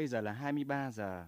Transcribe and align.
Bây 0.00 0.06
giờ 0.06 0.20
là 0.20 0.32
23 0.32 0.90
giờ. 0.90 1.24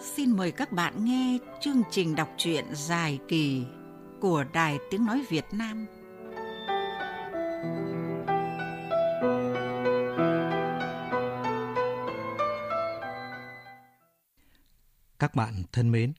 Xin 0.00 0.30
mời 0.30 0.52
các 0.52 0.72
bạn 0.72 1.04
nghe 1.04 1.38
chương 1.60 1.82
trình 1.90 2.16
đọc 2.16 2.28
truyện 2.36 2.64
dài 2.72 3.18
kỳ 3.28 3.66
của 4.20 4.44
Đài 4.52 4.78
Tiếng 4.90 5.06
Nói 5.06 5.24
Việt 5.28 5.44
Nam. 5.52 5.86
Các 15.18 15.34
bạn 15.34 15.62
thân 15.72 15.92
mến, 15.92 16.12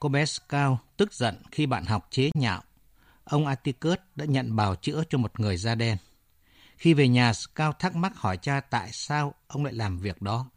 cô 0.00 0.08
bé 0.08 0.26
Scout 0.26 0.78
tức 0.96 1.12
giận 1.12 1.34
khi 1.50 1.66
bạn 1.66 1.84
học 1.84 2.06
chế 2.10 2.30
nhạo. 2.34 2.62
Ông 3.30 3.46
Atticus 3.46 3.98
đã 4.14 4.24
nhận 4.24 4.56
bào 4.56 4.74
chữa 4.74 5.02
cho 5.10 5.18
một 5.18 5.40
người 5.40 5.56
da 5.56 5.74
đen. 5.74 5.96
Khi 6.76 6.94
về 6.94 7.08
nhà, 7.08 7.32
Scout 7.32 7.78
thắc 7.78 7.96
mắc 7.96 8.16
hỏi 8.16 8.36
cha 8.36 8.60
tại 8.60 8.88
sao 8.92 9.34
ông 9.46 9.64
lại 9.64 9.74
làm 9.74 9.98
việc 9.98 10.22
đó. 10.22 10.50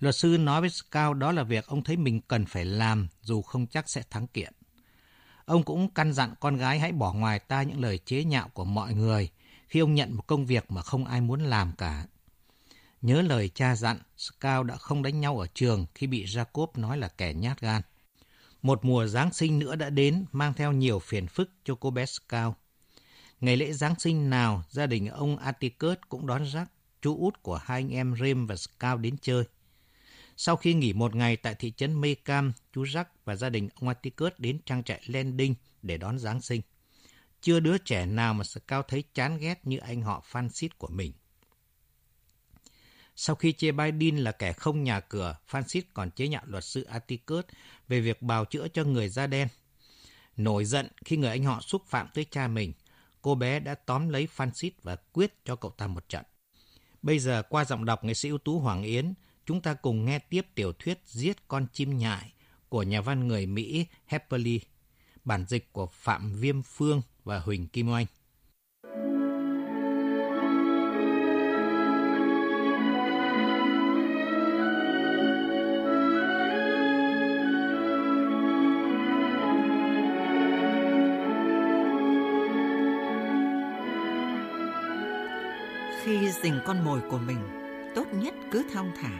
Luật 0.00 0.16
sư 0.16 0.36
nói 0.40 0.60
với 0.60 0.70
Scout 0.70 1.16
đó 1.16 1.32
là 1.32 1.42
việc 1.42 1.66
ông 1.66 1.84
thấy 1.84 1.96
mình 1.96 2.20
cần 2.20 2.46
phải 2.46 2.64
làm 2.64 3.08
dù 3.22 3.42
không 3.42 3.66
chắc 3.66 3.88
sẽ 3.90 4.02
thắng 4.10 4.26
kiện. 4.26 4.52
Ông 5.44 5.62
cũng 5.62 5.90
căn 5.90 6.12
dặn 6.12 6.34
con 6.40 6.56
gái 6.56 6.78
hãy 6.78 6.92
bỏ 6.92 7.12
ngoài 7.12 7.38
tai 7.38 7.66
những 7.66 7.80
lời 7.80 7.98
chế 7.98 8.24
nhạo 8.24 8.48
của 8.48 8.64
mọi 8.64 8.94
người 8.94 9.30
khi 9.68 9.80
ông 9.80 9.94
nhận 9.94 10.14
một 10.14 10.26
công 10.26 10.46
việc 10.46 10.70
mà 10.70 10.82
không 10.82 11.04
ai 11.04 11.20
muốn 11.20 11.40
làm 11.40 11.72
cả. 11.78 12.06
Nhớ 13.02 13.22
lời 13.22 13.50
cha 13.54 13.76
dặn, 13.76 13.98
Scout 14.16 14.66
đã 14.66 14.76
không 14.76 15.02
đánh 15.02 15.20
nhau 15.20 15.38
ở 15.38 15.46
trường 15.54 15.86
khi 15.94 16.06
bị 16.06 16.24
Jacob 16.24 16.66
nói 16.74 16.98
là 16.98 17.08
kẻ 17.08 17.34
nhát 17.34 17.60
gan. 17.60 17.82
Một 18.62 18.84
mùa 18.84 19.06
Giáng 19.06 19.32
sinh 19.32 19.58
nữa 19.58 19.76
đã 19.76 19.90
đến, 19.90 20.24
mang 20.32 20.54
theo 20.54 20.72
nhiều 20.72 20.98
phiền 20.98 21.26
phức 21.26 21.50
cho 21.64 21.74
cô 21.74 21.90
bé 21.90 22.06
Scout. 22.06 22.54
Ngày 23.40 23.56
lễ 23.56 23.72
Giáng 23.72 23.94
sinh 23.98 24.30
nào, 24.30 24.62
gia 24.70 24.86
đình 24.86 25.06
ông 25.06 25.36
Atticus 25.36 25.96
cũng 26.08 26.26
đón 26.26 26.44
rắc 26.44 26.70
chú 27.02 27.16
út 27.18 27.42
của 27.42 27.56
hai 27.56 27.80
anh 27.80 27.90
em 27.90 28.14
Rem 28.20 28.46
và 28.46 28.56
Scout 28.56 29.00
đến 29.00 29.16
chơi. 29.22 29.44
Sau 30.36 30.56
khi 30.56 30.74
nghỉ 30.74 30.92
một 30.92 31.14
ngày 31.14 31.36
tại 31.36 31.54
thị 31.54 31.72
trấn 31.76 32.00
Mekam, 32.00 32.52
chú 32.72 32.84
Jack 32.84 33.04
và 33.24 33.36
gia 33.36 33.48
đình 33.50 33.68
ông 33.74 33.88
Atticus 33.88 34.32
đến 34.38 34.58
trang 34.66 34.82
trại 34.82 35.02
Landing 35.06 35.54
để 35.82 35.98
đón 35.98 36.18
Giáng 36.18 36.40
sinh. 36.40 36.62
Chưa 37.40 37.60
đứa 37.60 37.78
trẻ 37.78 38.06
nào 38.06 38.34
mà 38.34 38.44
Scout 38.44 38.88
thấy 38.88 39.04
chán 39.14 39.38
ghét 39.38 39.66
như 39.66 39.78
anh 39.78 40.02
họ 40.02 40.22
Francis 40.32 40.68
của 40.78 40.88
mình. 40.88 41.12
Sau 43.20 43.36
khi 43.36 43.52
chê 43.52 43.72
Biden 43.72 44.16
là 44.16 44.32
kẻ 44.32 44.52
không 44.52 44.84
nhà 44.84 45.00
cửa, 45.00 45.36
Francis 45.50 45.82
còn 45.94 46.10
chế 46.10 46.28
nhạo 46.28 46.42
luật 46.46 46.64
sư 46.64 46.82
Atticus 46.82 47.44
về 47.88 48.00
việc 48.00 48.22
bào 48.22 48.44
chữa 48.44 48.68
cho 48.68 48.84
người 48.84 49.08
da 49.08 49.26
đen. 49.26 49.48
Nổi 50.36 50.64
giận 50.64 50.88
khi 51.04 51.16
người 51.16 51.30
anh 51.30 51.44
họ 51.44 51.60
xúc 51.60 51.82
phạm 51.86 52.08
tới 52.14 52.26
cha 52.30 52.48
mình, 52.48 52.72
cô 53.22 53.34
bé 53.34 53.60
đã 53.60 53.74
tóm 53.74 54.08
lấy 54.08 54.28
Francis 54.36 54.70
và 54.82 54.96
quyết 54.96 55.44
cho 55.44 55.56
cậu 55.56 55.70
ta 55.70 55.86
một 55.86 56.08
trận. 56.08 56.24
Bây 57.02 57.18
giờ 57.18 57.42
qua 57.48 57.64
giọng 57.64 57.84
đọc 57.84 58.04
nghệ 58.04 58.14
sĩ 58.14 58.28
ưu 58.28 58.38
tú 58.38 58.58
Hoàng 58.58 58.82
Yến, 58.82 59.14
chúng 59.46 59.60
ta 59.60 59.74
cùng 59.74 60.04
nghe 60.04 60.18
tiếp 60.18 60.46
tiểu 60.54 60.72
thuyết 60.72 60.98
Giết 61.06 61.48
con 61.48 61.66
chim 61.72 61.98
nhại 61.98 62.32
của 62.68 62.82
nhà 62.82 63.00
văn 63.00 63.28
người 63.28 63.46
Mỹ 63.46 63.86
Hepperly, 64.06 64.60
bản 65.24 65.44
dịch 65.48 65.72
của 65.72 65.86
Phạm 65.86 66.32
Viêm 66.32 66.62
Phương 66.62 67.02
và 67.24 67.38
Huỳnh 67.38 67.68
Kim 67.68 67.90
Oanh. 67.90 68.06
Khi 86.28 86.34
dình 86.42 86.60
con 86.66 86.84
mồi 86.84 87.00
của 87.10 87.18
mình, 87.18 87.38
tốt 87.94 88.04
nhất 88.12 88.34
cứ 88.50 88.64
thong 88.72 88.92
thả. 89.00 89.10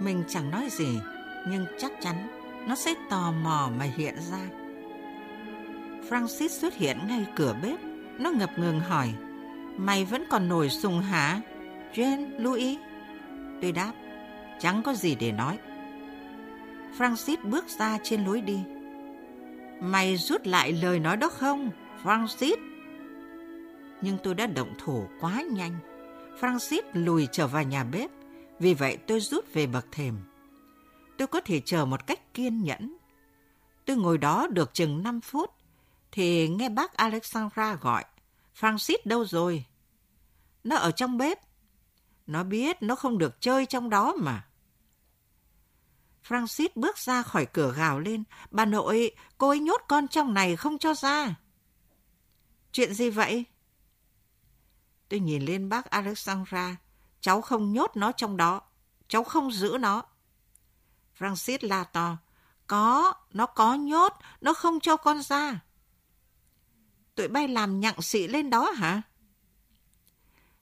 Mình 0.00 0.24
chẳng 0.28 0.50
nói 0.50 0.68
gì, 0.70 1.00
nhưng 1.48 1.66
chắc 1.78 1.92
chắn 2.00 2.28
nó 2.68 2.74
sẽ 2.74 2.94
tò 3.10 3.32
mò 3.32 3.70
mà 3.78 3.84
hiện 3.84 4.14
ra. 4.30 4.38
Francis 6.08 6.48
xuất 6.48 6.74
hiện 6.74 6.98
ngay 7.08 7.26
cửa 7.36 7.56
bếp. 7.62 7.78
Nó 8.18 8.30
ngập 8.30 8.58
ngừng 8.58 8.80
hỏi, 8.80 9.14
Mày 9.76 10.04
vẫn 10.04 10.24
còn 10.30 10.48
nổi 10.48 10.70
sùng 10.70 11.00
hả? 11.00 11.40
Jane, 11.94 12.40
Louis? 12.42 12.78
Tôi 13.62 13.72
đáp, 13.72 13.92
chẳng 14.60 14.82
có 14.82 14.94
gì 14.94 15.14
để 15.14 15.32
nói. 15.32 15.58
Francis 16.98 17.36
bước 17.42 17.64
ra 17.68 17.98
trên 18.02 18.24
lối 18.24 18.40
đi. 18.40 18.60
Mày 19.80 20.16
rút 20.16 20.46
lại 20.46 20.72
lời 20.72 20.98
nói 20.98 21.16
đó 21.16 21.28
không, 21.28 21.70
Francis? 22.04 22.56
Nhưng 24.00 24.18
tôi 24.22 24.34
đã 24.34 24.46
động 24.46 24.74
thủ 24.78 25.06
quá 25.20 25.42
nhanh. 25.50 25.78
Francis 26.40 26.82
lùi 26.92 27.28
trở 27.32 27.46
vào 27.46 27.62
nhà 27.62 27.84
bếp. 27.84 28.10
Vì 28.58 28.74
vậy 28.74 28.98
tôi 29.06 29.20
rút 29.20 29.52
về 29.52 29.66
bậc 29.66 29.86
thềm. 29.92 30.18
Tôi 31.18 31.28
có 31.28 31.40
thể 31.40 31.60
chờ 31.64 31.84
một 31.84 32.06
cách 32.06 32.34
kiên 32.34 32.62
nhẫn. 32.62 32.96
Tôi 33.84 33.96
ngồi 33.96 34.18
đó 34.18 34.46
được 34.50 34.74
chừng 34.74 35.02
5 35.02 35.20
phút, 35.20 35.50
thì 36.12 36.48
nghe 36.48 36.68
bác 36.68 36.94
Alexandra 36.94 37.74
gọi. 37.74 38.04
Francis 38.60 38.96
đâu 39.04 39.24
rồi? 39.24 39.64
Nó 40.64 40.76
ở 40.76 40.90
trong 40.90 41.18
bếp. 41.18 41.38
Nó 42.26 42.44
biết 42.44 42.76
nó 42.82 42.94
không 42.94 43.18
được 43.18 43.40
chơi 43.40 43.66
trong 43.66 43.90
đó 43.90 44.14
mà. 44.18 44.46
Francis 46.28 46.68
bước 46.74 46.98
ra 46.98 47.22
khỏi 47.22 47.46
cửa 47.46 47.74
gào 47.76 48.00
lên. 48.00 48.24
Bà 48.50 48.64
nội, 48.64 49.10
cô 49.38 49.48
ấy 49.48 49.58
nhốt 49.58 49.80
con 49.88 50.08
trong 50.08 50.34
này 50.34 50.56
không 50.56 50.78
cho 50.78 50.94
ra. 50.94 51.34
Chuyện 52.72 52.94
gì 52.94 53.10
vậy? 53.10 53.44
Tôi 55.08 55.20
nhìn 55.20 55.42
lên 55.42 55.68
bác 55.68 55.90
Alexandra. 55.90 56.76
Cháu 57.20 57.40
không 57.40 57.72
nhốt 57.72 57.90
nó 57.94 58.12
trong 58.12 58.36
đó. 58.36 58.60
Cháu 59.08 59.24
không 59.24 59.52
giữ 59.52 59.76
nó. 59.80 60.02
Francis 61.18 61.58
la 61.60 61.84
to. 61.84 62.16
Có, 62.66 63.14
nó 63.32 63.46
có 63.46 63.74
nhốt, 63.74 64.12
nó 64.40 64.54
không 64.54 64.80
cho 64.80 64.96
con 64.96 65.22
ra. 65.22 65.60
Tụi 67.14 67.28
bay 67.28 67.48
làm 67.48 67.80
nhặng 67.80 68.02
xị 68.02 68.28
lên 68.28 68.50
đó 68.50 68.70
hả? 68.70 69.02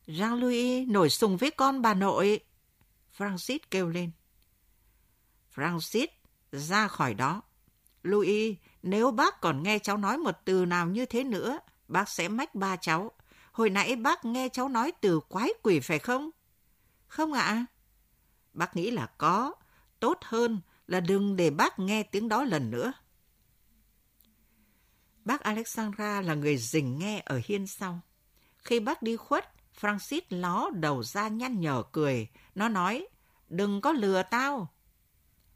Jean-Louis 0.06 0.92
nổi 0.92 1.10
sùng 1.10 1.36
với 1.36 1.50
con 1.50 1.82
bà 1.82 1.94
nội. 1.94 2.40
Francis 3.18 3.58
kêu 3.70 3.88
lên. 3.88 4.10
Francis, 5.54 6.06
ra 6.52 6.88
khỏi 6.88 7.14
đó. 7.14 7.42
Louis, 8.02 8.56
nếu 8.82 9.10
bác 9.10 9.40
còn 9.40 9.62
nghe 9.62 9.78
cháu 9.78 9.96
nói 9.96 10.18
một 10.18 10.34
từ 10.44 10.64
nào 10.64 10.86
như 10.86 11.06
thế 11.06 11.24
nữa, 11.24 11.58
bác 11.88 12.08
sẽ 12.08 12.28
mách 12.28 12.54
ba 12.54 12.76
cháu. 12.76 13.10
Hồi 13.52 13.70
nãy 13.70 13.96
bác 13.96 14.24
nghe 14.24 14.48
cháu 14.48 14.68
nói 14.68 14.92
từ 15.00 15.20
quái 15.28 15.50
quỷ 15.62 15.80
phải 15.80 15.98
không? 15.98 16.30
Không 17.06 17.32
ạ. 17.32 17.66
Bác 18.52 18.76
nghĩ 18.76 18.90
là 18.90 19.06
có. 19.06 19.54
Tốt 20.00 20.18
hơn 20.22 20.60
là 20.86 21.00
đừng 21.00 21.36
để 21.36 21.50
bác 21.50 21.78
nghe 21.78 22.02
tiếng 22.02 22.28
đó 22.28 22.44
lần 22.44 22.70
nữa. 22.70 22.92
Bác 25.24 25.40
Alexandra 25.40 26.20
là 26.20 26.34
người 26.34 26.56
rình 26.56 26.98
nghe 26.98 27.22
ở 27.24 27.40
hiên 27.44 27.66
sau. 27.66 28.00
Khi 28.58 28.80
bác 28.80 29.02
đi 29.02 29.16
khuất, 29.16 29.52
Francis 29.80 30.20
ló 30.28 30.70
đầu 30.74 31.02
ra 31.02 31.28
nhăn 31.28 31.60
nhở 31.60 31.82
cười. 31.92 32.28
Nó 32.54 32.68
nói, 32.68 33.06
đừng 33.48 33.80
có 33.80 33.92
lừa 33.92 34.22
tao. 34.22 34.68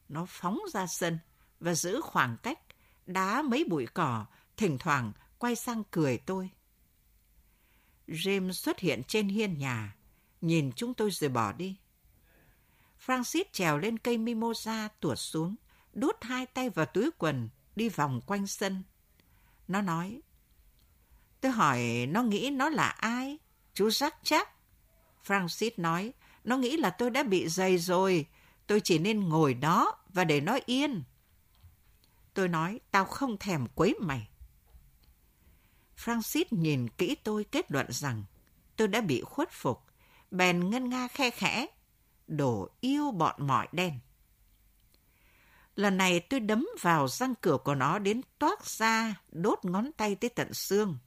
Nó 0.08 0.26
phóng 0.28 0.60
ra 0.72 0.86
sân 0.86 1.18
và 1.60 1.74
giữ 1.74 2.00
khoảng 2.00 2.36
cách, 2.42 2.58
đá 3.06 3.42
mấy 3.42 3.64
bụi 3.64 3.86
cỏ, 3.86 4.26
thỉnh 4.56 4.78
thoảng 4.78 5.12
quay 5.38 5.56
sang 5.56 5.82
cười 5.90 6.18
tôi. 6.18 6.50
James 8.09 8.53
xuất 8.53 8.78
hiện 8.78 9.03
trên 9.09 9.28
hiên 9.28 9.59
nhà, 9.59 9.97
nhìn 10.41 10.72
chúng 10.77 10.94
tôi 10.94 11.11
rồi 11.11 11.31
bỏ 11.31 11.53
đi. 11.53 11.77
Francis 13.06 13.44
trèo 13.53 13.79
lên 13.79 13.99
cây 13.99 14.19
mimosa 14.19 14.88
tuột 15.00 15.19
xuống, 15.19 15.55
đút 15.93 16.17
hai 16.20 16.47
tay 16.47 16.70
vào 16.70 16.87
túi 16.87 17.11
quần, 17.19 17.49
đi 17.76 17.88
vòng 17.88 18.20
quanh 18.26 18.47
sân. 18.47 18.82
Nó 19.69 19.82
nói, 19.82 20.20
tôi 21.41 21.53
hỏi 21.53 22.06
nó 22.08 22.23
nghĩ 22.23 22.50
nó 22.50 22.69
là 22.69 22.88
ai? 22.88 23.38
Chú 23.75 23.91
rắc 23.91 24.17
chắc. 24.23 24.49
Francis 25.26 25.70
nói, 25.76 26.12
nó 26.44 26.56
nghĩ 26.56 26.76
là 26.76 26.91
tôi 26.91 27.11
đã 27.11 27.23
bị 27.23 27.49
dày 27.49 27.79
rồi, 27.79 28.26
tôi 28.67 28.81
chỉ 28.81 28.99
nên 28.99 29.29
ngồi 29.29 29.55
đó 29.55 29.99
và 30.09 30.25
để 30.25 30.41
nó 30.41 30.59
yên. 30.67 31.02
Tôi 32.35 32.49
nói, 32.49 32.81
tao 32.91 33.05
không 33.05 33.37
thèm 33.37 33.67
quấy 33.75 33.94
mày. 34.00 34.29
Francis 36.04 36.44
nhìn 36.50 36.88
kỹ 36.88 37.14
tôi 37.25 37.44
kết 37.44 37.72
luận 37.72 37.87
rằng 37.88 38.25
tôi 38.76 38.88
đã 38.88 39.00
bị 39.00 39.20
khuất 39.20 39.52
phục, 39.52 39.82
bèn 40.31 40.70
ngân 40.70 40.88
nga 40.88 41.08
khe 41.08 41.31
khẽ, 41.31 41.66
đổ 42.26 42.69
yêu 42.81 43.10
bọn 43.10 43.46
mọi 43.46 43.69
đen. 43.72 43.98
Lần 45.76 45.96
này 45.96 46.20
tôi 46.20 46.40
đấm 46.40 46.69
vào 46.81 47.08
răng 47.08 47.34
cửa 47.40 47.58
của 47.64 47.75
nó 47.75 47.98
đến 47.98 48.20
toát 48.38 48.66
ra, 48.66 49.14
đốt 49.32 49.58
ngón 49.62 49.93
tay 49.96 50.14
tới 50.14 50.31
tận 50.31 50.54
xương. 50.54 50.98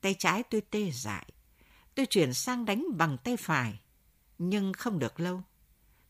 Tay 0.00 0.14
trái 0.18 0.42
tôi 0.42 0.60
tê 0.60 0.90
dại. 0.90 1.26
Tôi 1.94 2.06
chuyển 2.06 2.34
sang 2.34 2.64
đánh 2.64 2.84
bằng 2.96 3.18
tay 3.24 3.36
phải, 3.36 3.80
nhưng 4.38 4.72
không 4.72 4.98
được 4.98 5.20
lâu. 5.20 5.42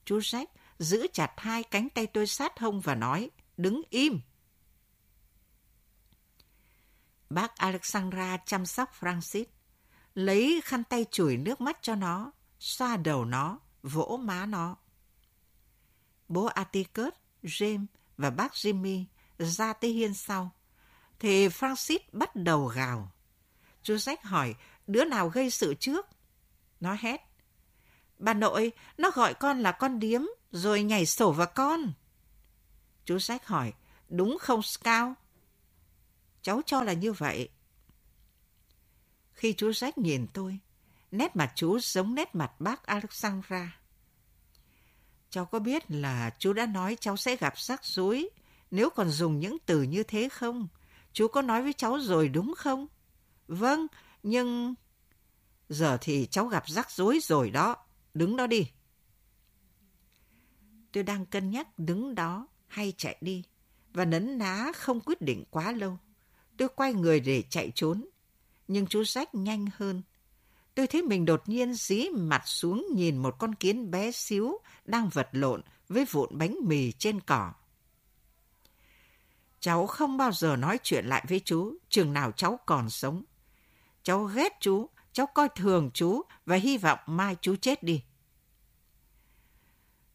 Chú 0.05 0.19
Jack 0.19 0.47
giữ 0.79 1.07
chặt 1.13 1.33
hai 1.37 1.63
cánh 1.63 1.89
tay 1.89 2.07
tôi 2.07 2.27
sát 2.27 2.59
hông 2.59 2.81
và 2.81 2.95
nói, 2.95 3.31
đứng 3.57 3.83
im. 3.91 4.21
Bác 7.31 7.57
Alexandra 7.57 8.37
chăm 8.37 8.67
sóc 8.67 8.91
Francis, 9.01 9.45
lấy 10.15 10.61
khăn 10.65 10.85
tay 10.85 11.07
chùi 11.11 11.37
nước 11.37 11.61
mắt 11.61 11.79
cho 11.83 11.95
nó, 11.95 12.33
xoa 12.59 12.97
đầu 12.97 13.25
nó, 13.25 13.59
vỗ 13.83 14.21
má 14.23 14.47
nó. 14.47 14.77
Bố 16.29 16.45
Atticus, 16.45 17.13
James 17.43 17.87
và 18.17 18.31
bác 18.31 18.53
Jimmy 18.53 19.05
ra 19.39 19.73
tới 19.73 19.91
hiên 19.91 20.15
sau, 20.15 20.51
thì 21.19 21.49
Francis 21.49 21.99
bắt 22.13 22.37
đầu 22.37 22.67
gào. 22.67 23.13
Chú 23.83 23.99
sách 23.99 24.25
hỏi 24.25 24.55
đứa 24.87 25.05
nào 25.05 25.29
gây 25.29 25.51
sự 25.51 25.75
trước? 25.75 26.07
Nó 26.81 26.97
hét. 27.01 27.21
Bà 28.19 28.35
nội, 28.35 28.73
nó 28.99 29.11
gọi 29.11 29.35
con 29.35 29.61
là 29.61 29.73
con 29.73 29.99
điếm, 29.99 30.23
rồi 30.53 30.83
nhảy 30.83 31.07
sổ 31.07 31.33
vào 31.33 31.47
con. 31.55 31.93
Chú 33.05 33.17
Jack 33.17 33.39
hỏi, 33.45 33.73
đúng 34.09 34.39
không 34.41 34.63
Scout? 34.63 35.17
Cháu 36.43 36.61
cho 36.67 36.83
là 36.83 36.93
như 36.93 37.13
vậy. 37.13 37.49
Khi 39.33 39.53
chú 39.53 39.71
Jack 39.71 39.93
nhìn 39.97 40.27
tôi, 40.33 40.59
nét 41.11 41.37
mặt 41.37 41.53
chú 41.55 41.79
giống 41.79 42.15
nét 42.15 42.35
mặt 42.35 42.61
bác 42.61 42.87
Alexandra. 42.87 43.81
Cháu 45.31 45.45
có 45.45 45.59
biết 45.59 45.91
là 45.91 46.31
chú 46.39 46.53
đã 46.53 46.67
nói 46.67 46.97
cháu 47.01 47.17
sẽ 47.17 47.37
gặp 47.37 47.59
rắc 47.59 47.85
rối 47.85 48.29
nếu 48.71 48.91
còn 48.91 49.11
dùng 49.11 49.41
những 49.41 49.57
từ 49.67 49.83
như 49.83 50.03
thế 50.03 50.29
không? 50.29 50.69
Chú 51.13 51.29
có 51.29 51.43
nói 51.43 51.63
với 51.63 51.73
cháu 51.73 51.99
rồi 52.01 52.29
đúng 52.29 52.55
không? 52.57 52.87
Vâng, 53.49 53.87
nhưng... 54.23 54.75
Giờ 55.69 55.99
thì 56.01 56.29
cháu 56.31 56.47
gặp 56.47 56.65
rắc 56.67 56.91
rối 56.91 57.19
rồi 57.23 57.51
đó. 57.51 57.77
Đứng 58.15 58.37
đó 58.37 58.47
đi. 58.47 58.71
Tôi 60.93 61.03
đang 61.03 61.27
cân 61.27 61.51
nhắc 61.51 61.79
đứng 61.79 62.15
đó 62.15 62.49
hay 62.67 62.93
chạy 62.97 63.17
đi 63.21 63.45
và 63.93 64.05
nấn 64.05 64.39
ná 64.39 64.73
không 64.77 65.01
quyết 65.01 65.21
định 65.21 65.45
quá 65.51 65.73
lâu. 65.73 65.99
Tôi 66.61 66.69
quay 66.77 66.95
người 66.95 67.21
để 67.21 67.43
chạy 67.51 67.73
trốn, 67.75 68.07
nhưng 68.69 68.87
chú 68.87 69.05
rách 69.05 69.35
nhanh 69.35 69.67
hơn. 69.77 70.03
Tôi 70.75 70.87
thấy 70.87 71.03
mình 71.03 71.25
đột 71.25 71.43
nhiên 71.47 71.75
dí 71.75 72.09
mặt 72.09 72.43
xuống 72.47 72.87
nhìn 72.95 73.17
một 73.17 73.37
con 73.39 73.55
kiến 73.55 73.91
bé 73.91 74.11
xíu 74.11 74.59
đang 74.85 75.09
vật 75.09 75.29
lộn 75.33 75.63
với 75.89 76.05
vụn 76.05 76.39
bánh 76.39 76.57
mì 76.65 76.93
trên 76.93 77.21
cỏ. 77.21 77.53
Cháu 79.61 79.87
không 79.87 80.17
bao 80.17 80.33
giờ 80.33 80.57
nói 80.57 80.79
chuyện 80.83 81.07
lại 81.07 81.25
với 81.29 81.41
chú, 81.45 81.77
chừng 81.89 82.13
nào 82.13 82.33
cháu 82.33 82.59
còn 82.67 82.91
sống. 82.91 83.25
Cháu 84.03 84.25
ghét 84.25 84.53
chú, 84.61 84.89
cháu 85.13 85.27
coi 85.27 85.49
thường 85.49 85.91
chú 85.95 86.23
và 86.47 86.57
hy 86.57 86.79
vọng 86.79 86.99
mai 87.07 87.37
chú 87.41 87.57
chết 87.57 87.83
đi. 87.83 88.03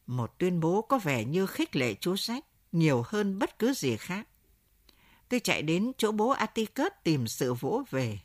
Một 0.08 0.34
tuyên 0.38 0.60
bố 0.60 0.82
có 0.82 0.98
vẻ 0.98 1.26
như 1.26 1.46
khích 1.46 1.76
lệ 1.76 1.96
chú 2.00 2.16
sách 2.16 2.46
nhiều 2.72 3.04
hơn 3.06 3.40
bất 3.40 3.60
cứ 3.60 3.74
gì 3.74 3.98
khác. 3.98 4.28
Tôi 5.30 5.40
chạy 5.40 5.62
đến 5.62 5.92
chỗ 5.98 6.12
bố 6.12 6.30
Atticus 6.30 6.92
tìm 7.04 7.28
sự 7.28 7.54
vỗ 7.54 7.84
về. 7.90 8.20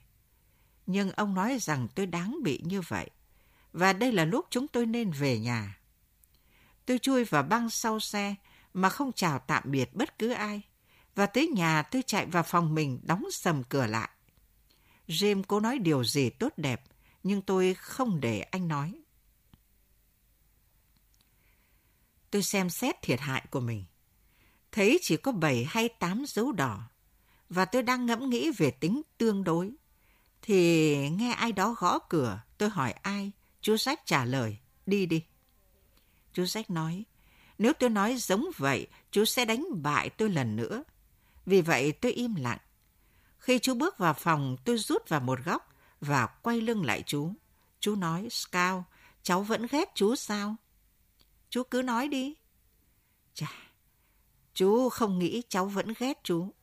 Nhưng 0.86 1.10
ông 1.10 1.34
nói 1.34 1.58
rằng 1.60 1.88
tôi 1.94 2.06
đáng 2.06 2.38
bị 2.42 2.60
như 2.64 2.80
vậy. 2.80 3.10
Và 3.72 3.92
đây 3.92 4.12
là 4.12 4.24
lúc 4.24 4.46
chúng 4.50 4.68
tôi 4.68 4.86
nên 4.86 5.10
về 5.10 5.38
nhà. 5.38 5.78
Tôi 6.86 6.98
chui 6.98 7.24
vào 7.24 7.42
băng 7.42 7.70
sau 7.70 8.00
xe 8.00 8.34
mà 8.74 8.88
không 8.88 9.12
chào 9.12 9.38
tạm 9.38 9.62
biệt 9.66 9.94
bất 9.94 10.18
cứ 10.18 10.30
ai. 10.30 10.62
Và 11.14 11.26
tới 11.26 11.48
nhà 11.48 11.82
tôi 11.82 12.02
chạy 12.06 12.26
vào 12.26 12.42
phòng 12.42 12.74
mình 12.74 13.00
đóng 13.02 13.24
sầm 13.32 13.62
cửa 13.62 13.86
lại. 13.86 14.10
James 15.08 15.42
cố 15.48 15.60
nói 15.60 15.78
điều 15.78 16.04
gì 16.04 16.30
tốt 16.30 16.52
đẹp, 16.56 16.82
nhưng 17.22 17.42
tôi 17.42 17.74
không 17.74 18.20
để 18.20 18.40
anh 18.40 18.68
nói. 18.68 19.02
Tôi 22.30 22.42
xem 22.42 22.70
xét 22.70 23.02
thiệt 23.02 23.20
hại 23.20 23.46
của 23.50 23.60
mình. 23.60 23.84
Thấy 24.72 24.98
chỉ 25.02 25.16
có 25.16 25.32
7 25.32 25.64
hay 25.64 25.88
8 25.88 26.24
dấu 26.26 26.52
đỏ. 26.52 26.80
Và 27.48 27.64
tôi 27.64 27.82
đang 27.82 28.06
ngẫm 28.06 28.30
nghĩ 28.30 28.50
về 28.50 28.70
tính 28.70 29.02
tương 29.18 29.44
đối. 29.44 29.70
Thì 30.42 30.96
nghe 31.10 31.32
ai 31.32 31.52
đó 31.52 31.74
gõ 31.78 31.98
cửa, 31.98 32.40
tôi 32.58 32.68
hỏi 32.68 32.92
ai, 32.92 33.32
chú 33.60 33.76
Sách 33.76 34.06
trả 34.06 34.24
lời, 34.24 34.58
đi 34.86 35.06
đi. 35.06 35.24
Chú 36.32 36.46
Sách 36.46 36.70
nói, 36.70 37.04
nếu 37.58 37.72
tôi 37.72 37.90
nói 37.90 38.16
giống 38.16 38.44
vậy, 38.56 38.86
chú 39.10 39.24
sẽ 39.24 39.44
đánh 39.44 39.66
bại 39.82 40.10
tôi 40.10 40.30
lần 40.30 40.56
nữa. 40.56 40.84
Vì 41.46 41.60
vậy 41.60 41.92
tôi 41.92 42.12
im 42.12 42.34
lặng. 42.34 42.58
Khi 43.38 43.58
chú 43.58 43.74
bước 43.74 43.98
vào 43.98 44.14
phòng, 44.14 44.56
tôi 44.64 44.78
rút 44.78 45.08
vào 45.08 45.20
một 45.20 45.38
góc 45.44 45.74
và 46.00 46.26
quay 46.26 46.60
lưng 46.60 46.84
lại 46.84 47.02
chú. 47.06 47.32
Chú 47.80 47.96
nói, 47.96 48.28
Scout, 48.30 48.84
cháu 49.22 49.42
vẫn 49.42 49.66
ghét 49.70 49.88
chú 49.94 50.16
sao? 50.16 50.56
Chú 51.50 51.62
cứ 51.62 51.82
nói 51.82 52.08
đi. 52.08 52.34
Chà, 53.34 53.46
chú 54.54 54.88
không 54.88 55.18
nghĩ 55.18 55.42
cháu 55.48 55.66
vẫn 55.66 55.92
ghét 55.98 56.20
chú. 56.24 56.54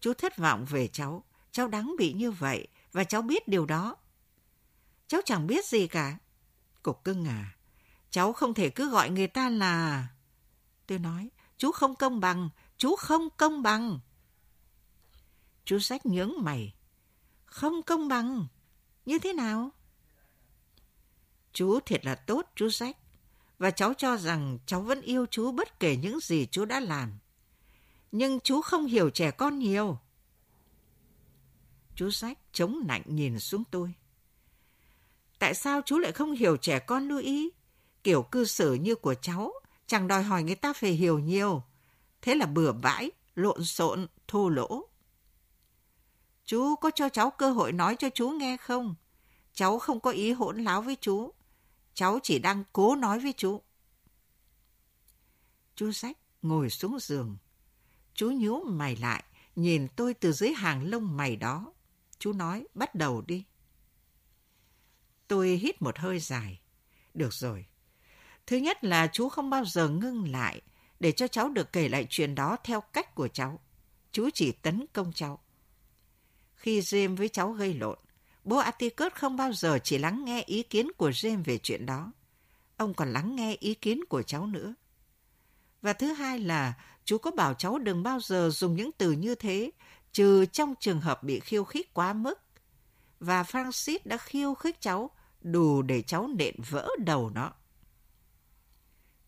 Chú 0.00 0.14
thất 0.14 0.38
vọng 0.38 0.64
về 0.64 0.88
cháu. 0.88 1.24
Cháu 1.52 1.68
đáng 1.68 1.94
bị 1.98 2.12
như 2.12 2.30
vậy 2.30 2.68
và 2.92 3.04
cháu 3.04 3.22
biết 3.22 3.48
điều 3.48 3.66
đó. 3.66 3.96
Cháu 5.06 5.20
chẳng 5.24 5.46
biết 5.46 5.64
gì 5.66 5.86
cả. 5.86 6.18
Cục 6.82 7.04
cưng 7.04 7.24
à, 7.24 7.56
cháu 8.10 8.32
không 8.32 8.54
thể 8.54 8.70
cứ 8.70 8.90
gọi 8.90 9.10
người 9.10 9.26
ta 9.26 9.48
là... 9.48 10.06
Tôi 10.86 10.98
nói, 10.98 11.30
chú 11.58 11.72
không 11.72 11.94
công 11.94 12.20
bằng, 12.20 12.50
chú 12.76 12.96
không 12.96 13.28
công 13.36 13.62
bằng. 13.62 14.00
Chú 15.64 15.78
sách 15.78 16.06
nhướng 16.06 16.32
mày. 16.38 16.74
Không 17.44 17.82
công 17.82 18.08
bằng. 18.08 18.46
Như 19.06 19.18
thế 19.18 19.32
nào? 19.32 19.70
Chú 21.52 21.80
thiệt 21.80 22.04
là 22.04 22.14
tốt, 22.14 22.46
chú 22.54 22.70
sách. 22.70 22.96
Và 23.58 23.70
cháu 23.70 23.94
cho 23.94 24.16
rằng 24.16 24.58
cháu 24.66 24.80
vẫn 24.80 25.00
yêu 25.00 25.26
chú 25.30 25.52
bất 25.52 25.80
kể 25.80 25.96
những 25.96 26.20
gì 26.20 26.46
chú 26.46 26.64
đã 26.64 26.80
làm. 26.80 27.18
Nhưng 28.12 28.40
chú 28.40 28.60
không 28.60 28.86
hiểu 28.86 29.10
trẻ 29.10 29.30
con 29.30 29.58
nhiều. 29.58 29.98
Chú 31.94 32.10
sách 32.10 32.38
chống 32.52 32.80
nạnh 32.86 33.02
nhìn 33.06 33.38
xuống 33.38 33.64
tôi. 33.70 33.94
Tại 35.38 35.54
sao 35.54 35.80
chú 35.86 35.98
lại 35.98 36.12
không 36.12 36.32
hiểu 36.32 36.56
trẻ 36.56 36.78
con 36.78 37.08
lưu 37.08 37.18
ý? 37.18 37.50
Kiểu 38.04 38.22
cư 38.22 38.44
xử 38.44 38.74
như 38.74 38.94
của 38.94 39.14
cháu, 39.14 39.52
chẳng 39.86 40.08
đòi 40.08 40.22
hỏi 40.22 40.42
người 40.42 40.54
ta 40.54 40.72
phải 40.72 40.90
hiểu 40.90 41.18
nhiều. 41.18 41.62
Thế 42.22 42.34
là 42.34 42.46
bừa 42.46 42.72
bãi, 42.72 43.10
lộn 43.34 43.64
xộn, 43.64 44.06
thô 44.28 44.48
lỗ. 44.48 44.84
Chú 46.44 46.76
có 46.76 46.90
cho 46.90 47.08
cháu 47.08 47.30
cơ 47.30 47.52
hội 47.52 47.72
nói 47.72 47.96
cho 47.96 48.08
chú 48.10 48.30
nghe 48.30 48.56
không? 48.56 48.94
Cháu 49.54 49.78
không 49.78 50.00
có 50.00 50.10
ý 50.10 50.32
hỗn 50.32 50.64
láo 50.64 50.82
với 50.82 50.96
chú. 51.00 51.32
Cháu 51.94 52.18
chỉ 52.22 52.38
đang 52.38 52.64
cố 52.72 52.96
nói 52.96 53.20
với 53.20 53.34
chú. 53.36 53.62
Chú 55.74 55.92
sách 55.92 56.18
ngồi 56.42 56.70
xuống 56.70 56.98
giường. 57.00 57.36
Chú 58.20 58.30
nhíu 58.30 58.64
mày 58.66 58.96
lại, 58.96 59.24
nhìn 59.56 59.88
tôi 59.96 60.14
từ 60.14 60.32
dưới 60.32 60.52
hàng 60.52 60.90
lông 60.90 61.16
mày 61.16 61.36
đó. 61.36 61.72
Chú 62.18 62.32
nói, 62.32 62.66
bắt 62.74 62.94
đầu 62.94 63.22
đi. 63.26 63.44
Tôi 65.28 65.48
hít 65.48 65.82
một 65.82 65.98
hơi 65.98 66.18
dài. 66.18 66.60
Được 67.14 67.32
rồi. 67.32 67.66
Thứ 68.46 68.56
nhất 68.56 68.84
là 68.84 69.06
chú 69.12 69.28
không 69.28 69.50
bao 69.50 69.64
giờ 69.64 69.88
ngưng 69.88 70.30
lại 70.30 70.60
để 71.00 71.12
cho 71.12 71.28
cháu 71.28 71.48
được 71.48 71.72
kể 71.72 71.88
lại 71.88 72.06
chuyện 72.10 72.34
đó 72.34 72.56
theo 72.64 72.80
cách 72.80 73.14
của 73.14 73.28
cháu. 73.28 73.60
Chú 74.12 74.30
chỉ 74.34 74.52
tấn 74.52 74.86
công 74.92 75.12
cháu. 75.12 75.38
Khi 76.54 76.80
James 76.80 77.16
với 77.16 77.28
cháu 77.28 77.52
gây 77.52 77.74
lộn, 77.74 77.98
bố 78.44 78.56
Atticus 78.56 79.12
không 79.12 79.36
bao 79.36 79.52
giờ 79.52 79.78
chỉ 79.84 79.98
lắng 79.98 80.24
nghe 80.24 80.42
ý 80.42 80.62
kiến 80.62 80.88
của 80.96 81.10
James 81.10 81.44
về 81.44 81.58
chuyện 81.58 81.86
đó. 81.86 82.12
Ông 82.76 82.94
còn 82.94 83.12
lắng 83.12 83.36
nghe 83.36 83.54
ý 83.54 83.74
kiến 83.74 84.04
của 84.08 84.22
cháu 84.22 84.46
nữa. 84.46 84.74
Và 85.82 85.92
thứ 85.92 86.12
hai 86.12 86.38
là 86.38 86.74
chú 87.10 87.18
có 87.18 87.30
bảo 87.30 87.54
cháu 87.54 87.78
đừng 87.78 88.02
bao 88.02 88.20
giờ 88.20 88.50
dùng 88.52 88.76
những 88.76 88.90
từ 88.98 89.12
như 89.12 89.34
thế, 89.34 89.70
trừ 90.12 90.46
trong 90.46 90.74
trường 90.80 91.00
hợp 91.00 91.22
bị 91.22 91.40
khiêu 91.40 91.64
khích 91.64 91.94
quá 91.94 92.12
mức. 92.12 92.40
Và 93.20 93.42
Francis 93.42 93.98
đã 94.04 94.16
khiêu 94.16 94.54
khích 94.54 94.80
cháu 94.80 95.10
đủ 95.40 95.82
để 95.82 96.02
cháu 96.02 96.28
nện 96.28 96.54
vỡ 96.70 96.88
đầu 96.98 97.30
nó. 97.34 97.52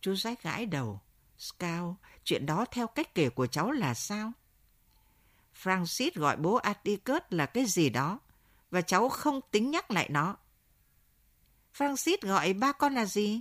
Chú 0.00 0.14
rách 0.14 0.42
gãi 0.42 0.66
đầu. 0.66 1.00
Scout, 1.38 1.96
chuyện 2.24 2.46
đó 2.46 2.64
theo 2.70 2.86
cách 2.86 3.14
kể 3.14 3.28
của 3.28 3.46
cháu 3.46 3.70
là 3.70 3.94
sao? 3.94 4.32
Francis 5.62 6.10
gọi 6.14 6.36
bố 6.36 6.54
Atticus 6.54 7.22
là 7.30 7.46
cái 7.46 7.64
gì 7.66 7.90
đó, 7.90 8.18
và 8.70 8.80
cháu 8.80 9.08
không 9.08 9.40
tính 9.50 9.70
nhắc 9.70 9.90
lại 9.90 10.08
nó. 10.08 10.36
Francis 11.78 12.16
gọi 12.20 12.52
ba 12.52 12.72
con 12.72 12.94
là 12.94 13.04
gì? 13.04 13.40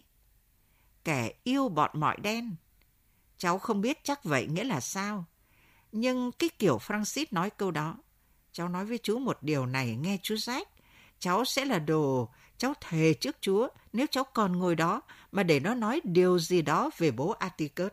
Kẻ 1.03 1.33
yêu 1.43 1.69
bọn 1.69 1.91
mọi 1.93 2.17
đen. 2.21 2.55
Cháu 3.41 3.60
không 3.60 3.81
biết 3.81 4.03
chắc 4.03 4.24
vậy 4.24 4.48
nghĩa 4.48 4.63
là 4.63 4.79
sao. 4.79 5.25
Nhưng 5.91 6.31
cái 6.31 6.50
kiểu 6.60 6.77
Francis 6.77 7.25
nói 7.31 7.50
câu 7.50 7.71
đó, 7.71 7.98
cháu 8.51 8.67
nói 8.67 8.86
với 8.86 8.98
chú 8.98 9.19
một 9.19 9.38
điều 9.41 9.65
này 9.65 9.95
nghe 9.95 10.17
chú 10.21 10.36
rách 10.36 10.67
Cháu 11.19 11.45
sẽ 11.45 11.65
là 11.65 11.79
đồ, 11.79 12.29
cháu 12.57 12.74
thề 12.81 13.13
trước 13.13 13.38
Chúa 13.41 13.67
nếu 13.93 14.05
cháu 14.12 14.24
còn 14.24 14.60
ngồi 14.60 14.75
đó 14.75 15.01
mà 15.31 15.43
để 15.43 15.60
nó 15.60 15.74
nói 15.74 16.01
điều 16.03 16.39
gì 16.39 16.62
đó 16.62 16.89
về 16.98 17.12
bố 17.12 17.29
Atticus. 17.29 17.91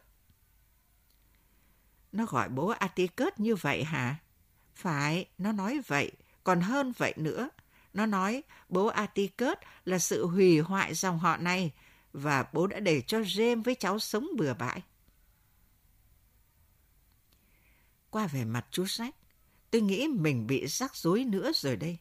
Nó 2.12 2.26
gọi 2.26 2.49
bố 2.49 2.69
Atticus 2.69 3.33
như 3.37 3.55
vậy 3.55 3.85
hả? 3.85 4.17
Phải, 4.75 5.26
nó 5.38 5.52
nói 5.52 5.81
vậy, 5.87 6.12
còn 6.45 6.61
hơn 6.61 6.93
vậy 6.99 7.14
nữa. 7.17 7.49
Nó 7.95 8.07
nói 8.07 8.43
bố 8.69 8.87
Atticus 8.87 9.59
là 9.85 9.99
sự 9.99 10.26
hủy 10.26 10.61
hoại 10.61 10.95
dòng 10.95 11.19
họ 11.19 11.37
này 11.37 11.73
và 12.12 12.45
bố 12.52 12.67
đã 12.67 12.81
để 12.81 13.00
cho 13.00 13.19
James 13.19 13.62
với 13.62 13.75
cháu 13.75 13.99
sống 13.99 14.28
bừa 14.37 14.55
bãi. 14.55 14.83
Qua 18.11 18.27
vẻ 18.27 18.45
mặt 18.45 18.67
chú 18.71 18.87
sách, 18.87 19.15
Tôi 19.71 19.83
nghĩ 19.83 20.09
mình 20.09 20.47
bị 20.47 20.67
rắc 20.67 20.97
rối 20.97 21.25
nữa 21.25 21.53
rồi 21.55 21.77
đây. 21.77 21.99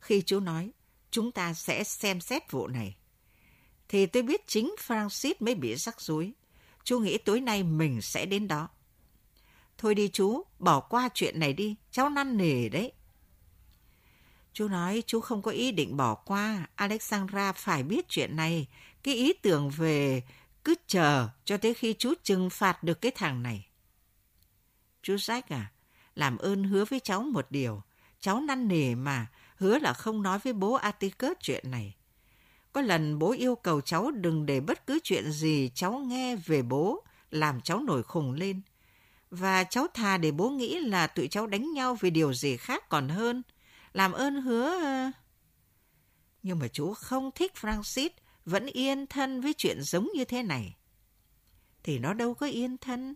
Khi 0.00 0.22
chú 0.22 0.40
nói, 0.40 0.70
chúng 1.10 1.32
ta 1.32 1.54
sẽ 1.54 1.84
xem 1.84 2.20
xét 2.20 2.50
vụ 2.50 2.66
này. 2.66 2.96
Thì 3.88 4.06
tôi 4.06 4.22
biết 4.22 4.46
chính 4.46 4.74
Francis 4.86 5.34
mới 5.40 5.54
bị 5.54 5.74
rắc 5.74 6.00
rối. 6.00 6.32
Chú 6.84 6.98
nghĩ 6.98 7.18
tối 7.18 7.40
nay 7.40 7.62
mình 7.62 8.02
sẽ 8.02 8.26
đến 8.26 8.48
đó. 8.48 8.68
Thôi 9.78 9.94
đi 9.94 10.08
chú, 10.08 10.42
bỏ 10.58 10.80
qua 10.80 11.08
chuyện 11.14 11.40
này 11.40 11.52
đi, 11.52 11.76
cháu 11.90 12.10
năn 12.10 12.36
nề 12.36 12.68
đấy. 12.68 12.92
Chú 14.52 14.68
nói 14.68 15.02
chú 15.06 15.20
không 15.20 15.42
có 15.42 15.50
ý 15.50 15.72
định 15.72 15.96
bỏ 15.96 16.14
qua, 16.14 16.66
Alexandra 16.74 17.52
phải 17.52 17.82
biết 17.82 18.08
chuyện 18.08 18.36
này. 18.36 18.66
Cái 19.02 19.14
ý 19.14 19.32
tưởng 19.32 19.70
về 19.70 20.22
cứ 20.64 20.74
chờ 20.86 21.28
cho 21.44 21.56
tới 21.56 21.74
khi 21.74 21.94
chú 21.98 22.14
trừng 22.22 22.50
phạt 22.50 22.82
được 22.82 23.00
cái 23.00 23.12
thằng 23.14 23.42
này. 23.42 23.67
Chú 25.08 25.14
Jack 25.14 25.42
à, 25.48 25.72
làm 26.14 26.38
ơn 26.38 26.64
hứa 26.64 26.84
với 26.84 27.00
cháu 27.00 27.22
một 27.22 27.46
điều. 27.50 27.82
Cháu 28.20 28.40
năn 28.40 28.68
nỉ 28.68 28.94
mà, 28.94 29.26
hứa 29.56 29.78
là 29.78 29.92
không 29.92 30.22
nói 30.22 30.38
với 30.38 30.52
bố 30.52 30.72
Atticus 30.72 31.36
chuyện 31.40 31.70
này. 31.70 31.96
Có 32.72 32.80
lần 32.80 33.18
bố 33.18 33.32
yêu 33.32 33.54
cầu 33.54 33.80
cháu 33.80 34.10
đừng 34.10 34.46
để 34.46 34.60
bất 34.60 34.86
cứ 34.86 34.98
chuyện 35.04 35.30
gì 35.30 35.70
cháu 35.74 35.92
nghe 35.92 36.36
về 36.36 36.62
bố 36.62 37.04
làm 37.30 37.60
cháu 37.60 37.80
nổi 37.80 38.02
khùng 38.02 38.32
lên. 38.32 38.60
Và 39.30 39.64
cháu 39.64 39.86
thà 39.94 40.16
để 40.16 40.30
bố 40.30 40.50
nghĩ 40.50 40.78
là 40.78 41.06
tụi 41.06 41.28
cháu 41.28 41.46
đánh 41.46 41.72
nhau 41.72 41.96
vì 42.00 42.10
điều 42.10 42.34
gì 42.34 42.56
khác 42.56 42.88
còn 42.88 43.08
hơn. 43.08 43.42
Làm 43.92 44.12
ơn 44.12 44.42
hứa... 44.42 44.80
Nhưng 46.42 46.58
mà 46.58 46.68
chú 46.68 46.94
không 46.94 47.30
thích 47.34 47.52
Francis 47.60 48.10
vẫn 48.44 48.66
yên 48.66 49.06
thân 49.06 49.40
với 49.40 49.54
chuyện 49.54 49.82
giống 49.82 50.08
như 50.14 50.24
thế 50.24 50.42
này. 50.42 50.76
Thì 51.82 51.98
nó 51.98 52.14
đâu 52.14 52.34
có 52.34 52.46
yên 52.46 52.78
thân. 52.78 53.14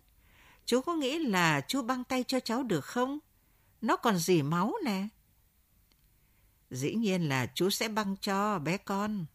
Chú 0.67 0.81
có 0.81 0.95
nghĩ 0.95 1.19
là 1.19 1.61
chú 1.61 1.83
băng 1.83 2.05
tay 2.05 2.25
cho 2.25 2.41
cháu 2.41 2.63
được 2.63 2.85
không? 2.85 3.19
Nó 3.81 3.97
còn 3.97 4.19
dì 4.19 4.43
máu 4.43 4.75
nè. 4.85 5.09
Dĩ 6.71 6.95
nhiên 6.95 7.29
là 7.29 7.47
chú 7.55 7.71
sẽ 7.71 7.89
băng 7.89 8.17
cho 8.17 8.59
bé 8.59 8.77
con. 8.77 9.27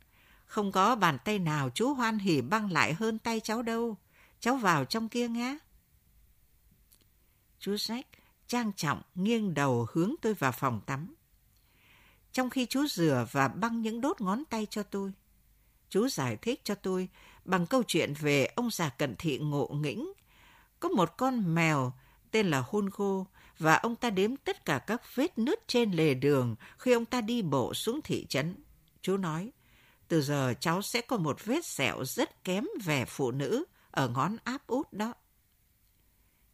Không 0.46 0.72
có 0.72 0.96
bàn 0.96 1.18
tay 1.26 1.40
nào 1.40 1.70
chú 1.70 1.94
hoan 1.94 2.20
hỉ 2.20 2.42
băng 2.42 2.72
lại 2.72 2.94
hơn 2.94 3.20
tay 3.20 3.40
cháu 3.40 3.62
đâu. 3.62 3.98
Cháu 4.40 4.56
vào 4.56 4.86
trong 4.86 5.10
kia 5.10 5.28
nghe. 5.28 5.58
Chú 7.60 7.72
Jack 7.72 8.04
trang 8.48 8.72
trọng 8.76 9.02
nghiêng 9.16 9.54
đầu 9.54 9.88
hướng 9.92 10.16
tôi 10.22 10.34
vào 10.34 10.52
phòng 10.52 10.82
tắm. 10.86 11.16
Trong 12.32 12.50
khi 12.50 12.66
chú 12.66 12.88
rửa 12.88 13.28
và 13.32 13.48
băng 13.48 13.82
những 13.82 14.02
đốt 14.02 14.22
ngón 14.22 14.44
tay 14.46 14.68
cho 14.70 14.84
tôi, 14.84 15.12
chú 15.90 16.08
giải 16.08 16.38
thích 16.38 16.62
cho 16.64 16.76
tôi 16.76 17.10
bằng 17.46 17.66
câu 17.68 17.84
chuyện 17.88 18.14
về 18.20 18.46
ông 18.46 18.70
già 18.72 18.90
cận 18.90 19.16
thị 19.20 19.38
ngộ 19.38 19.68
nghĩnh. 19.68 20.14
Có 20.80 20.90
một 20.90 21.18
con 21.18 21.56
mèo 21.56 21.94
tên 22.32 22.48
là 22.48 22.64
Hungo 22.68 23.26
và 23.60 23.76
ông 23.76 23.96
ta 23.96 24.10
đếm 24.10 24.36
tất 24.36 24.66
cả 24.66 24.80
các 24.80 25.16
vết 25.16 25.38
nứt 25.38 25.68
trên 25.68 25.92
lề 25.92 26.14
đường 26.14 26.56
khi 26.78 26.92
ông 26.92 27.06
ta 27.06 27.22
đi 27.22 27.42
bộ 27.42 27.74
xuống 27.74 28.00
thị 28.04 28.26
trấn. 28.30 28.56
Chú 29.02 29.18
nói, 29.18 29.52
từ 30.08 30.22
giờ 30.22 30.54
cháu 30.60 30.82
sẽ 30.82 31.02
có 31.02 31.18
một 31.18 31.46
vết 31.46 31.66
sẹo 31.66 32.06
rất 32.06 32.44
kém 32.44 32.66
vẻ 32.84 33.06
phụ 33.06 33.32
nữ 33.32 33.66
ở 33.92 34.10
ngón 34.10 34.38
áp 34.44 34.68
út 34.68 34.94
đó. 34.94 35.14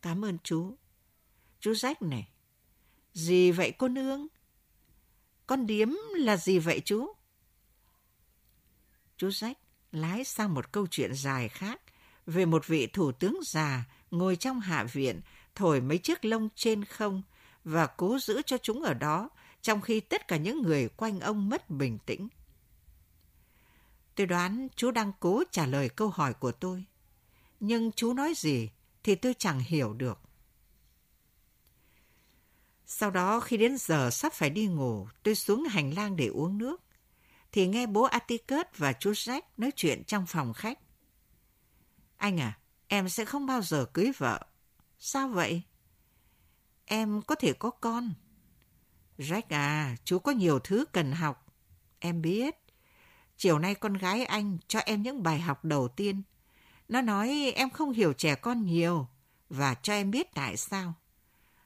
Cảm 0.01 0.25
ơn 0.25 0.38
chú. 0.44 0.77
Chú 1.60 1.74
Rách 1.74 2.01
này. 2.01 2.30
Gì 3.13 3.51
vậy 3.51 3.74
cô 3.77 3.88
nương? 3.88 4.27
Con 5.48 5.68
điếm 5.68 5.89
là 6.15 6.38
gì 6.38 6.60
vậy 6.60 6.82
chú? 6.86 7.13
Chú 9.18 9.30
Rách 9.32 9.58
lái 9.92 10.24
sang 10.24 10.53
một 10.53 10.72
câu 10.72 10.88
chuyện 10.88 11.13
dài 11.13 11.50
khác 11.50 11.82
về 12.25 12.46
một 12.46 12.68
vị 12.68 12.88
thủ 12.88 13.12
tướng 13.12 13.39
già 13.46 13.86
ngồi 14.13 14.36
trong 14.36 14.60
hạ 14.60 14.84
viện 14.84 15.22
thổi 15.55 15.82
mấy 15.82 15.98
chiếc 15.98 16.25
lông 16.25 16.50
trên 16.55 16.86
không 16.86 17.22
và 17.63 17.86
cố 17.86 18.20
giữ 18.20 18.41
cho 18.46 18.58
chúng 18.58 18.84
ở 18.84 18.93
đó 18.93 19.29
trong 19.62 19.82
khi 19.82 20.00
tất 20.00 20.27
cả 20.27 20.38
những 20.38 20.62
người 20.62 20.89
quanh 20.89 21.20
ông 21.20 21.50
mất 21.50 21.70
bình 21.70 21.98
tĩnh. 22.05 22.27
Tôi 24.15 24.27
đoán 24.27 24.67
chú 24.75 24.91
đang 24.91 25.12
cố 25.20 25.43
trả 25.51 25.65
lời 25.65 25.89
câu 25.89 26.10
hỏi 26.10 26.34
của 26.34 26.51
tôi. 26.51 26.86
Nhưng 27.60 27.91
chú 27.91 28.13
nói 28.13 28.34
gì 28.38 28.70
thì 29.03 29.15
tôi 29.15 29.34
chẳng 29.38 29.60
hiểu 29.60 29.93
được. 29.93 30.20
Sau 32.86 33.12
đó 33.12 33.39
khi 33.39 33.58
đến 33.58 33.77
giờ 33.77 34.10
sắp 34.10 34.34
phải 34.34 34.50
đi 34.50 34.67
ngủ, 34.67 35.08
tôi 35.24 35.36
xuống 35.36 35.63
hành 35.63 35.93
lang 35.93 36.15
để 36.15 36.27
uống 36.27 36.58
nước. 36.58 36.82
Thì 37.51 37.67
nghe 37.67 37.86
bố 37.86 38.03
Atticus 38.03 38.65
và 38.77 38.93
chú 38.93 39.12
Jack 39.12 39.41
nói 39.58 39.72
chuyện 39.75 40.03
trong 40.03 40.25
phòng 40.25 40.53
khách. 40.53 40.79
Anh 42.17 42.39
à, 42.39 42.60
em 42.93 43.09
sẽ 43.09 43.25
không 43.25 43.45
bao 43.45 43.62
giờ 43.62 43.85
cưới 43.85 44.12
vợ. 44.17 44.39
Sao 45.00 45.27
vậy? 45.27 45.62
Em 46.85 47.21
có 47.21 47.35
thể 47.35 47.53
có 47.53 47.69
con. 47.69 48.13
Jack 49.17 49.41
à, 49.50 49.95
chú 50.03 50.19
có 50.19 50.31
nhiều 50.31 50.59
thứ 50.59 50.85
cần 50.91 51.12
học. 51.12 51.45
Em 52.00 52.21
biết. 52.21 52.55
Chiều 53.38 53.59
nay 53.59 53.75
con 53.75 53.93
gái 53.93 54.25
anh 54.25 54.57
cho 54.67 54.79
em 54.79 55.01
những 55.01 55.23
bài 55.23 55.39
học 55.39 55.65
đầu 55.65 55.88
tiên. 55.88 56.21
Nó 56.88 57.01
nói 57.01 57.53
em 57.55 57.69
không 57.69 57.91
hiểu 57.91 58.13
trẻ 58.13 58.35
con 58.35 58.65
nhiều 58.65 59.07
và 59.50 59.73
cho 59.73 59.93
em 59.93 60.12
biết 60.12 60.33
tại 60.33 60.57
sao. 60.57 60.93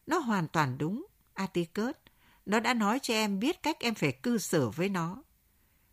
Nó 0.06 0.18
hoàn 0.18 0.48
toàn 0.48 0.78
đúng, 0.78 1.06
Atticus. 1.34 1.96
Nó 2.46 2.60
đã 2.60 2.74
nói 2.74 3.00
cho 3.00 3.14
em 3.14 3.40
biết 3.40 3.64
cách 3.64 3.78
em 3.80 3.96
phải 3.96 4.12
cư 4.12 4.38
xử 4.38 4.70
với 4.70 4.90
nó. 4.90 5.24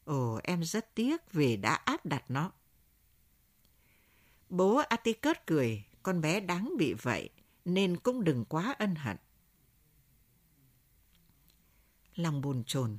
Ồ, 0.05 0.41
em 0.43 0.65
rất 0.65 0.95
tiếc 0.95 1.33
vì 1.33 1.57
đã 1.57 1.75
áp 1.75 2.07
đặt 2.07 2.25
nó. 2.29 2.53
Bố 4.57 4.77
Atticus 4.77 5.37
cười, 5.47 5.85
con 6.03 6.21
bé 6.21 6.41
đáng 6.41 6.73
bị 6.79 6.95
vậy, 7.03 7.31
nên 7.65 7.97
cũng 7.97 8.25
đừng 8.25 8.45
quá 8.45 8.75
ân 8.79 8.95
hận. 8.95 9.17
Lòng 12.15 12.41
buồn 12.41 12.65
chồn, 12.67 12.99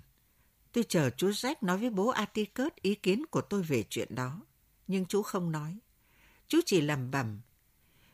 tôi 0.72 0.84
chờ 0.84 1.10
chú 1.10 1.30
Jack 1.30 1.56
nói 1.62 1.78
với 1.78 1.90
bố 1.90 2.08
Atticus 2.08 2.72
ý 2.82 2.96
kiến 2.96 3.26
của 3.26 3.42
tôi 3.42 3.64
về 3.64 3.84
chuyện 3.90 4.16
đó, 4.16 4.42
nhưng 4.88 5.06
chú 5.06 5.22
không 5.22 5.52
nói. 5.52 5.80
Chú 6.48 6.60
chỉ 6.66 6.82
lầm 6.82 7.12
bầm. 7.12 7.42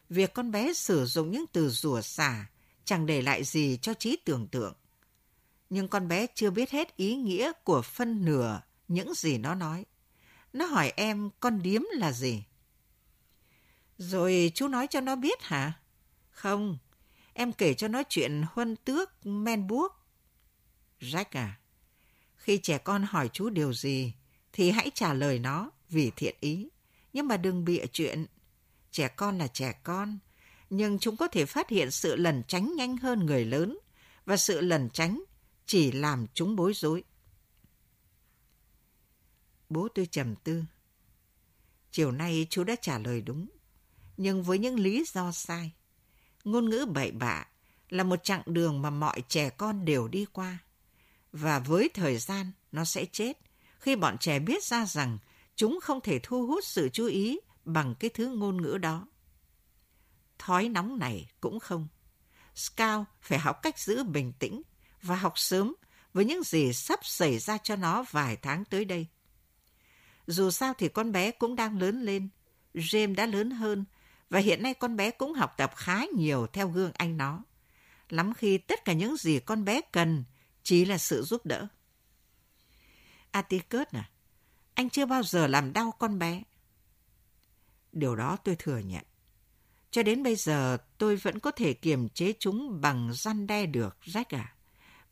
Việc 0.09 0.33
con 0.33 0.51
bé 0.51 0.73
sử 0.73 1.05
dụng 1.05 1.31
những 1.31 1.45
từ 1.51 1.69
rủa 1.69 2.01
xả 2.01 2.49
chẳng 2.83 3.05
để 3.05 3.21
lại 3.21 3.43
gì 3.43 3.77
cho 3.81 3.93
trí 3.93 4.17
tưởng 4.25 4.47
tượng. 4.47 4.73
Nhưng 5.69 5.87
con 5.87 6.07
bé 6.07 6.27
chưa 6.35 6.51
biết 6.51 6.71
hết 6.71 6.95
ý 6.95 7.15
nghĩa 7.15 7.51
của 7.63 7.81
phân 7.81 8.25
nửa 8.25 8.61
những 8.87 9.13
gì 9.13 9.37
nó 9.37 9.55
nói. 9.55 9.85
Nó 10.53 10.65
hỏi 10.65 10.93
em 10.95 11.29
con 11.39 11.61
điếm 11.61 11.81
là 11.93 12.11
gì? 12.11 12.43
Rồi 14.01 14.51
chú 14.55 14.67
nói 14.67 14.87
cho 14.87 15.01
nó 15.01 15.15
biết 15.15 15.41
hả? 15.41 15.73
Không, 16.31 16.77
em 17.33 17.53
kể 17.53 17.73
cho 17.73 17.87
nó 17.87 18.03
chuyện 18.09 18.43
huân 18.51 18.75
tước 18.75 19.25
men 19.25 19.67
buốc. 19.67 20.05
Jack 20.99 21.25
à, 21.31 21.59
khi 22.35 22.57
trẻ 22.57 22.77
con 22.77 23.03
hỏi 23.03 23.29
chú 23.33 23.49
điều 23.49 23.73
gì 23.73 24.13
thì 24.53 24.71
hãy 24.71 24.91
trả 24.93 25.13
lời 25.13 25.39
nó 25.39 25.71
vì 25.89 26.11
thiện 26.15 26.35
ý. 26.39 26.69
Nhưng 27.13 27.27
mà 27.27 27.37
đừng 27.37 27.65
bịa 27.65 27.85
chuyện. 27.93 28.25
Trẻ 28.91 29.07
con 29.07 29.37
là 29.37 29.47
trẻ 29.47 29.73
con, 29.83 30.19
nhưng 30.69 30.99
chúng 30.99 31.17
có 31.17 31.27
thể 31.27 31.45
phát 31.45 31.69
hiện 31.69 31.91
sự 31.91 32.15
lẩn 32.15 32.43
tránh 32.47 32.75
nhanh 32.75 32.97
hơn 32.97 33.25
người 33.25 33.45
lớn 33.45 33.77
và 34.25 34.37
sự 34.37 34.61
lẩn 34.61 34.89
tránh 34.89 35.23
chỉ 35.65 35.91
làm 35.91 36.25
chúng 36.33 36.55
bối 36.55 36.73
rối. 36.73 37.03
Bố 39.69 39.87
tôi 39.95 40.05
trầm 40.05 40.35
tư. 40.35 40.63
Chiều 41.91 42.11
nay 42.11 42.47
chú 42.49 42.63
đã 42.63 42.75
trả 42.81 42.99
lời 42.99 43.21
đúng, 43.21 43.47
nhưng 44.21 44.43
với 44.43 44.57
những 44.57 44.79
lý 44.79 45.05
do 45.13 45.31
sai. 45.31 45.71
Ngôn 46.43 46.69
ngữ 46.69 46.85
bậy 46.85 47.11
bạ 47.11 47.47
là 47.89 48.03
một 48.03 48.23
chặng 48.23 48.41
đường 48.45 48.81
mà 48.81 48.89
mọi 48.89 49.23
trẻ 49.27 49.49
con 49.49 49.85
đều 49.85 50.07
đi 50.07 50.25
qua. 50.33 50.57
Và 51.31 51.59
với 51.59 51.89
thời 51.93 52.17
gian, 52.17 52.51
nó 52.71 52.85
sẽ 52.85 53.05
chết 53.05 53.37
khi 53.79 53.95
bọn 53.95 54.17
trẻ 54.19 54.39
biết 54.39 54.63
ra 54.63 54.85
rằng 54.85 55.17
chúng 55.55 55.79
không 55.81 56.01
thể 56.01 56.19
thu 56.23 56.47
hút 56.47 56.63
sự 56.63 56.89
chú 56.93 57.05
ý 57.05 57.39
bằng 57.65 57.95
cái 57.99 58.09
thứ 58.13 58.35
ngôn 58.35 58.61
ngữ 58.61 58.77
đó. 58.77 59.07
Thói 60.39 60.69
nóng 60.69 60.99
này 60.99 61.27
cũng 61.39 61.59
không. 61.59 61.87
Scout 62.55 63.05
phải 63.21 63.39
học 63.39 63.61
cách 63.61 63.79
giữ 63.79 64.03
bình 64.03 64.33
tĩnh 64.39 64.61
và 65.01 65.15
học 65.15 65.33
sớm 65.35 65.75
với 66.13 66.25
những 66.25 66.43
gì 66.43 66.73
sắp 66.73 66.99
xảy 67.03 67.39
ra 67.39 67.57
cho 67.57 67.75
nó 67.75 68.05
vài 68.11 68.35
tháng 68.35 68.65
tới 68.65 68.85
đây. 68.85 69.07
Dù 70.27 70.51
sao 70.51 70.73
thì 70.77 70.89
con 70.89 71.11
bé 71.11 71.31
cũng 71.31 71.55
đang 71.55 71.79
lớn 71.79 72.01
lên. 72.01 72.29
James 72.73 73.15
đã 73.15 73.25
lớn 73.25 73.51
hơn 73.51 73.85
và 74.31 74.39
hiện 74.39 74.63
nay 74.63 74.73
con 74.73 74.95
bé 74.95 75.11
cũng 75.11 75.33
học 75.33 75.53
tập 75.57 75.71
khá 75.75 76.05
nhiều 76.15 76.47
theo 76.47 76.69
gương 76.69 76.91
anh 76.93 77.17
nó. 77.17 77.43
Lắm 78.09 78.33
khi 78.33 78.57
tất 78.57 78.85
cả 78.85 78.93
những 78.93 79.17
gì 79.17 79.39
con 79.39 79.65
bé 79.65 79.81
cần 79.91 80.23
chỉ 80.63 80.85
là 80.85 80.97
sự 80.97 81.21
giúp 81.23 81.45
đỡ. 81.45 81.67
Atticus 83.31 83.87
à, 83.91 84.09
anh 84.73 84.89
chưa 84.89 85.05
bao 85.05 85.23
giờ 85.23 85.47
làm 85.47 85.73
đau 85.73 85.91
con 85.99 86.19
bé. 86.19 86.43
Điều 87.91 88.15
đó 88.15 88.37
tôi 88.43 88.55
thừa 88.55 88.77
nhận. 88.77 89.03
Cho 89.91 90.03
đến 90.03 90.23
bây 90.23 90.35
giờ 90.35 90.77
tôi 90.97 91.15
vẫn 91.15 91.39
có 91.39 91.51
thể 91.51 91.73
kiềm 91.73 92.09
chế 92.09 92.33
chúng 92.39 92.81
bằng 92.81 93.13
răn 93.13 93.47
đe 93.47 93.65
được, 93.65 93.97
Jack 94.05 94.25
à. 94.37 94.55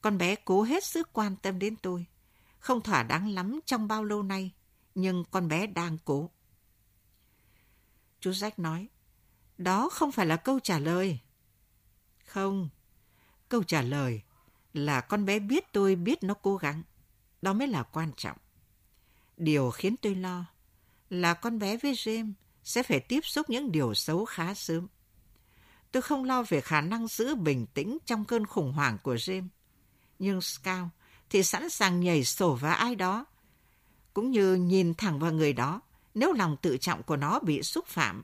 Con 0.01 0.17
bé 0.17 0.35
cố 0.35 0.63
hết 0.63 0.83
sức 0.83 1.09
quan 1.13 1.35
tâm 1.35 1.59
đến 1.59 1.75
tôi. 1.75 2.05
Không 2.59 2.81
thỏa 2.81 3.03
đáng 3.03 3.27
lắm 3.29 3.59
trong 3.65 3.87
bao 3.87 4.03
lâu 4.03 4.23
nay, 4.23 4.51
nhưng 4.95 5.23
con 5.31 5.47
bé 5.47 5.67
đang 5.67 5.97
cố. 6.05 6.29
Chú 8.19 8.31
Jack 8.31 8.51
nói, 8.57 8.87
đó 9.59 9.89
không 9.89 10.11
phải 10.11 10.25
là 10.25 10.35
câu 10.35 10.59
trả 10.59 10.79
lời. 10.79 11.19
Không, 12.25 12.69
Câu 13.49 13.63
trả 13.63 13.81
lời 13.81 14.21
là 14.73 15.01
con 15.01 15.25
bé 15.25 15.39
biết 15.39 15.73
tôi 15.73 15.95
biết 15.95 16.23
nó 16.23 16.33
cố 16.33 16.57
gắng. 16.57 16.83
Đó 17.41 17.53
mới 17.53 17.67
là 17.67 17.83
quan 17.83 18.11
trọng. 18.17 18.37
Điều 19.37 19.71
khiến 19.71 19.95
tôi 20.01 20.15
lo 20.15 20.45
là 21.09 21.33
con 21.33 21.59
bé 21.59 21.77
với 21.77 21.93
James 21.93 22.33
sẽ 22.63 22.83
phải 22.83 22.99
tiếp 22.99 23.19
xúc 23.23 23.49
những 23.49 23.71
điều 23.71 23.93
xấu 23.93 24.25
khá 24.25 24.53
sớm. 24.53 24.87
Tôi 25.91 26.01
không 26.01 26.23
lo 26.23 26.43
về 26.43 26.61
khả 26.61 26.81
năng 26.81 27.07
giữ 27.07 27.35
bình 27.35 27.65
tĩnh 27.73 27.97
trong 28.05 28.25
cơn 28.25 28.45
khủng 28.45 28.73
hoảng 28.73 28.97
của 29.03 29.15
James. 29.15 29.47
Nhưng 30.19 30.41
Scout 30.41 30.87
thì 31.29 31.43
sẵn 31.43 31.69
sàng 31.69 31.99
nhảy 31.99 32.23
sổ 32.23 32.55
vào 32.55 32.75
ai 32.75 32.95
đó, 32.95 33.25
cũng 34.13 34.31
như 34.31 34.55
nhìn 34.55 34.93
thẳng 34.93 35.19
vào 35.19 35.31
người 35.31 35.53
đó 35.53 35.81
nếu 36.13 36.33
lòng 36.33 36.57
tự 36.61 36.77
trọng 36.77 37.03
của 37.03 37.15
nó 37.15 37.39
bị 37.39 37.63
xúc 37.63 37.87
phạm. 37.87 38.23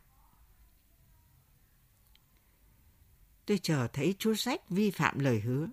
Tôi 3.46 3.60
chờ 3.64 3.88
thấy 3.94 4.16
chú 4.20 4.32
Jack 4.32 4.58
vi 4.70 4.92
phạm 4.92 5.20
lời 5.20 5.40
hứa, 5.40 5.68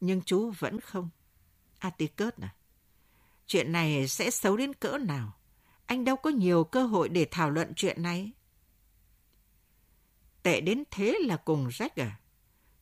nhưng 0.00 0.22
chú 0.22 0.50
vẫn 0.58 0.80
không. 0.80 1.10
Atticus 1.78 2.34
à, 2.40 2.54
chuyện 3.46 3.72
này 3.72 4.08
sẽ 4.08 4.30
xấu 4.30 4.56
đến 4.56 4.74
cỡ 4.74 4.98
nào? 4.98 5.32
Anh 5.86 6.04
đâu 6.04 6.16
có 6.16 6.30
nhiều 6.30 6.64
cơ 6.64 6.86
hội 6.86 7.08
để 7.08 7.26
thảo 7.30 7.50
luận 7.50 7.72
chuyện 7.76 8.02
này. 8.02 8.32
Tệ 10.42 10.60
đến 10.60 10.84
thế 10.90 11.18
là 11.20 11.36
cùng 11.36 11.68
Jack 11.68 11.88
à? 11.96 12.20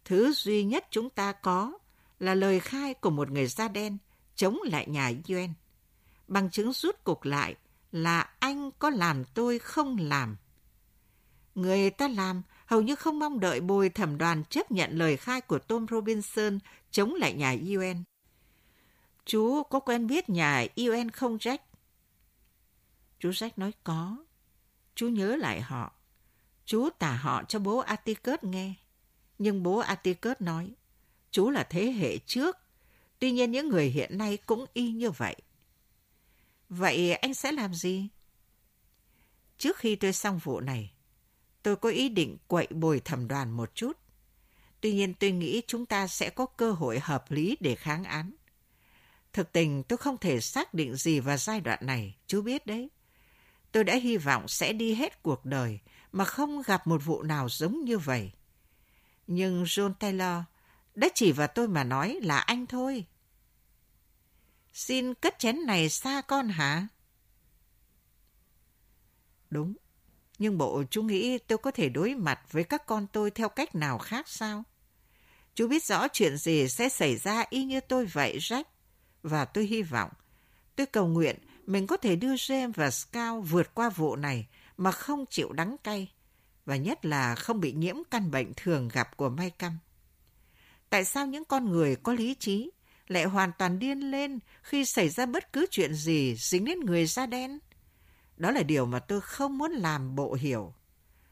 Thứ 0.05 0.33
duy 0.33 0.65
nhất 0.65 0.87
chúng 0.91 1.11
ta 1.11 1.33
có 1.33 1.79
là 2.19 2.35
lời 2.35 2.61
khai 2.61 2.95
của 2.95 3.11
một 3.11 3.31
người 3.31 3.47
da 3.47 3.69
đen 3.69 3.99
chống 4.35 4.59
lại 4.65 4.87
nhà 4.89 5.13
Yuen. 5.29 5.53
Bằng 6.29 6.51
chứng 6.51 6.73
rút 6.73 7.05
cục 7.05 7.25
lại 7.25 7.57
là 7.93 8.31
anh 8.39 8.71
có 8.79 8.91
làm 8.91 9.25
tôi 9.25 9.59
không 9.59 9.97
làm. 9.99 10.37
Người 11.55 11.91
ta 11.91 12.09
làm 12.09 12.43
hầu 12.73 12.83
như 12.83 12.95
không 12.95 13.19
mong 13.19 13.41
đợi 13.41 13.61
bồi 13.61 13.89
thẩm 13.89 14.19
đoàn 14.19 14.45
chấp 14.45 14.71
nhận 14.71 14.99
lời 14.99 15.17
khai 15.17 15.41
của 15.41 15.59
Tom 15.59 15.87
Robinson 15.91 16.59
chống 16.91 17.15
lại 17.15 17.33
nhà 17.33 17.57
UN. 17.77 18.03
Chú 19.25 19.63
có 19.63 19.81
quen 19.81 20.07
biết 20.07 20.29
nhà 20.29 20.67
UN 20.77 21.11
không 21.11 21.37
Jack? 21.37 21.59
Chú 23.19 23.31
Jack 23.31 23.51
nói 23.57 23.73
có. 23.85 24.17
Chú 24.95 25.09
nhớ 25.09 25.37
lại 25.37 25.61
họ. 25.61 25.93
Chú 26.65 26.89
tả 26.99 27.17
họ 27.17 27.43
cho 27.49 27.59
bố 27.59 27.79
Atticus 27.79 28.39
nghe. 28.43 28.75
Nhưng 29.39 29.63
bố 29.63 29.79
Atticus 29.79 30.37
nói, 30.39 30.75
chú 31.31 31.51
là 31.51 31.63
thế 31.63 31.93
hệ 31.93 32.19
trước. 32.19 32.57
Tuy 33.19 33.33
nhiên 33.33 33.51
những 33.51 33.69
người 33.69 33.87
hiện 33.87 34.19
nay 34.19 34.37
cũng 34.37 34.67
y 34.73 34.93
như 34.93 35.11
vậy. 35.11 35.37
Vậy 36.69 37.13
anh 37.13 37.35
sẽ 37.35 37.53
làm 37.53 37.75
gì? 37.75 38.09
Trước 39.59 39.77
khi 39.77 39.97
tôi 39.97 40.13
xong 40.13 40.39
vụ 40.39 40.61
này, 40.61 40.92
tôi 41.63 41.77
có 41.77 41.89
ý 41.89 42.09
định 42.09 42.37
quậy 42.47 42.67
bồi 42.71 43.01
thẩm 43.01 43.29
đoàn 43.29 43.51
một 43.51 43.75
chút. 43.75 43.93
Tuy 44.81 44.93
nhiên 44.93 45.15
tôi 45.15 45.31
nghĩ 45.31 45.63
chúng 45.67 45.87
ta 45.87 46.07
sẽ 46.07 46.31
có 46.31 46.47
cơ 46.47 46.73
hội 46.73 47.01
hợp 47.01 47.31
lý 47.31 47.57
để 47.61 47.75
kháng 47.75 48.05
án. 48.05 48.33
Thực 49.33 49.53
tình 49.53 49.83
tôi 49.83 49.97
không 49.97 50.19
thể 50.19 50.41
xác 50.41 50.75
định 50.75 50.95
gì 50.95 51.21
vào 51.21 51.37
giai 51.37 51.61
đoạn 51.61 51.79
này, 51.83 52.17
chú 52.27 52.43
biết 52.43 52.67
đấy. 52.67 52.91
Tôi 53.73 53.85
đã 53.85 53.97
hy 53.97 54.17
vọng 54.17 54.49
sẽ 54.49 54.73
đi 54.73 54.95
hết 54.95 55.23
cuộc 55.23 55.45
đời 55.45 55.79
mà 56.13 56.25
không 56.25 56.63
gặp 56.63 56.87
một 56.87 57.05
vụ 57.05 57.23
nào 57.23 57.49
giống 57.49 57.85
như 57.85 57.99
vậy. 57.99 58.33
Nhưng 59.27 59.65
John 59.65 59.95
Taylor 59.95 60.45
đã 60.95 61.09
chỉ 61.15 61.33
vào 61.33 61.47
tôi 61.47 61.69
mà 61.69 61.85
nói 61.85 62.19
là 62.23 62.39
anh 62.39 62.67
thôi. 62.67 63.07
Xin 64.73 65.15
cất 65.15 65.39
chén 65.39 65.67
này 65.67 65.89
xa 65.89 66.21
con 66.21 66.49
hả? 66.49 66.87
Đúng, 69.51 69.75
nhưng 70.43 70.59
bộ 70.59 70.83
chú 70.91 71.03
nghĩ 71.03 71.39
tôi 71.39 71.59
có 71.59 71.71
thể 71.71 71.89
đối 71.89 72.15
mặt 72.15 72.41
với 72.53 72.65
các 72.65 72.87
con 72.87 73.07
tôi 73.13 73.31
theo 73.31 73.49
cách 73.49 73.75
nào 73.75 73.99
khác 73.99 74.29
sao? 74.29 74.63
Chú 75.55 75.69
biết 75.69 75.85
rõ 75.85 76.09
chuyện 76.09 76.37
gì 76.37 76.69
sẽ 76.69 76.89
xảy 76.89 77.17
ra 77.17 77.45
y 77.51 77.65
như 77.65 77.81
tôi 77.81 78.07
vậy, 78.07 78.39
Jack. 78.39 78.65
Và 79.23 79.45
tôi 79.45 79.65
hy 79.65 79.83
vọng, 79.83 80.11
tôi 80.77 80.87
cầu 80.87 81.07
nguyện 81.07 81.37
mình 81.67 81.87
có 81.87 81.97
thể 81.97 82.17
đưa 82.17 82.35
James 82.35 82.73
và 82.75 82.91
Scout 82.91 83.45
vượt 83.51 83.75
qua 83.75 83.91
vụ 83.91 84.17
này 84.17 84.47
mà 84.77 84.91
không 84.91 85.25
chịu 85.31 85.53
đắng 85.53 85.77
cay. 85.85 86.13
Và 86.67 86.77
nhất 86.77 87.05
là 87.05 87.35
không 87.35 87.61
bị 87.61 87.73
nhiễm 87.73 87.97
căn 88.11 88.31
bệnh 88.31 88.53
thường 88.57 88.89
gặp 88.93 89.17
của 89.17 89.29
Mai 89.29 89.51
Căm. 89.51 89.79
Tại 90.91 91.05
sao 91.05 91.27
những 91.27 91.45
con 91.45 91.71
người 91.71 91.97
có 91.97 92.13
lý 92.13 92.35
trí 92.35 92.71
lại 93.09 93.25
hoàn 93.25 93.53
toàn 93.59 93.79
điên 93.79 94.01
lên 94.01 94.39
khi 94.63 94.85
xảy 94.85 95.09
ra 95.09 95.27
bất 95.27 95.53
cứ 95.53 95.67
chuyện 95.71 95.95
gì 95.95 96.35
dính 96.39 96.65
đến 96.65 96.81
người 96.81 97.07
da 97.07 97.27
đen? 97.27 97.59
Đó 98.43 98.51
là 98.51 98.63
điều 98.63 98.87
mà 98.87 98.99
tôi 98.99 99.21
không 99.21 99.59
muốn 99.59 99.71
làm 99.71 100.15
bộ 100.15 100.35
hiểu. 100.35 100.75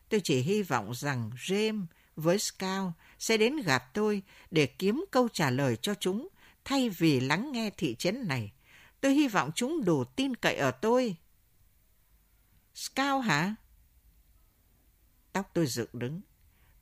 Tôi 0.09 0.21
chỉ 0.25 0.41
hy 0.41 0.63
vọng 0.63 0.95
rằng 0.95 1.31
James 1.37 1.85
với 2.17 2.39
Scout 2.39 2.93
sẽ 3.19 3.37
đến 3.37 3.57
gặp 3.57 3.95
tôi 3.95 4.23
để 4.51 4.67
kiếm 4.67 5.05
câu 5.11 5.29
trả 5.29 5.51
lời 5.51 5.77
cho 5.77 5.95
chúng, 5.95 6.29
thay 6.65 6.91
vì 6.91 7.21
lắng 7.21 7.53
nghe 7.53 7.71
thị 7.77 7.95
trấn 7.99 8.29
này. 8.29 8.53
Tôi 9.01 9.15
hy 9.15 9.29
vọng 9.29 9.51
chúng 9.55 9.85
đủ 9.85 10.05
tin 10.05 10.35
cậy 10.37 10.57
ở 10.57 10.71
tôi. 10.71 11.17
Scout 12.75 13.25
hả? 13.25 13.55
Tóc 15.33 15.51
tôi 15.55 15.67
dựng 15.67 15.91
đứng. 15.93 16.21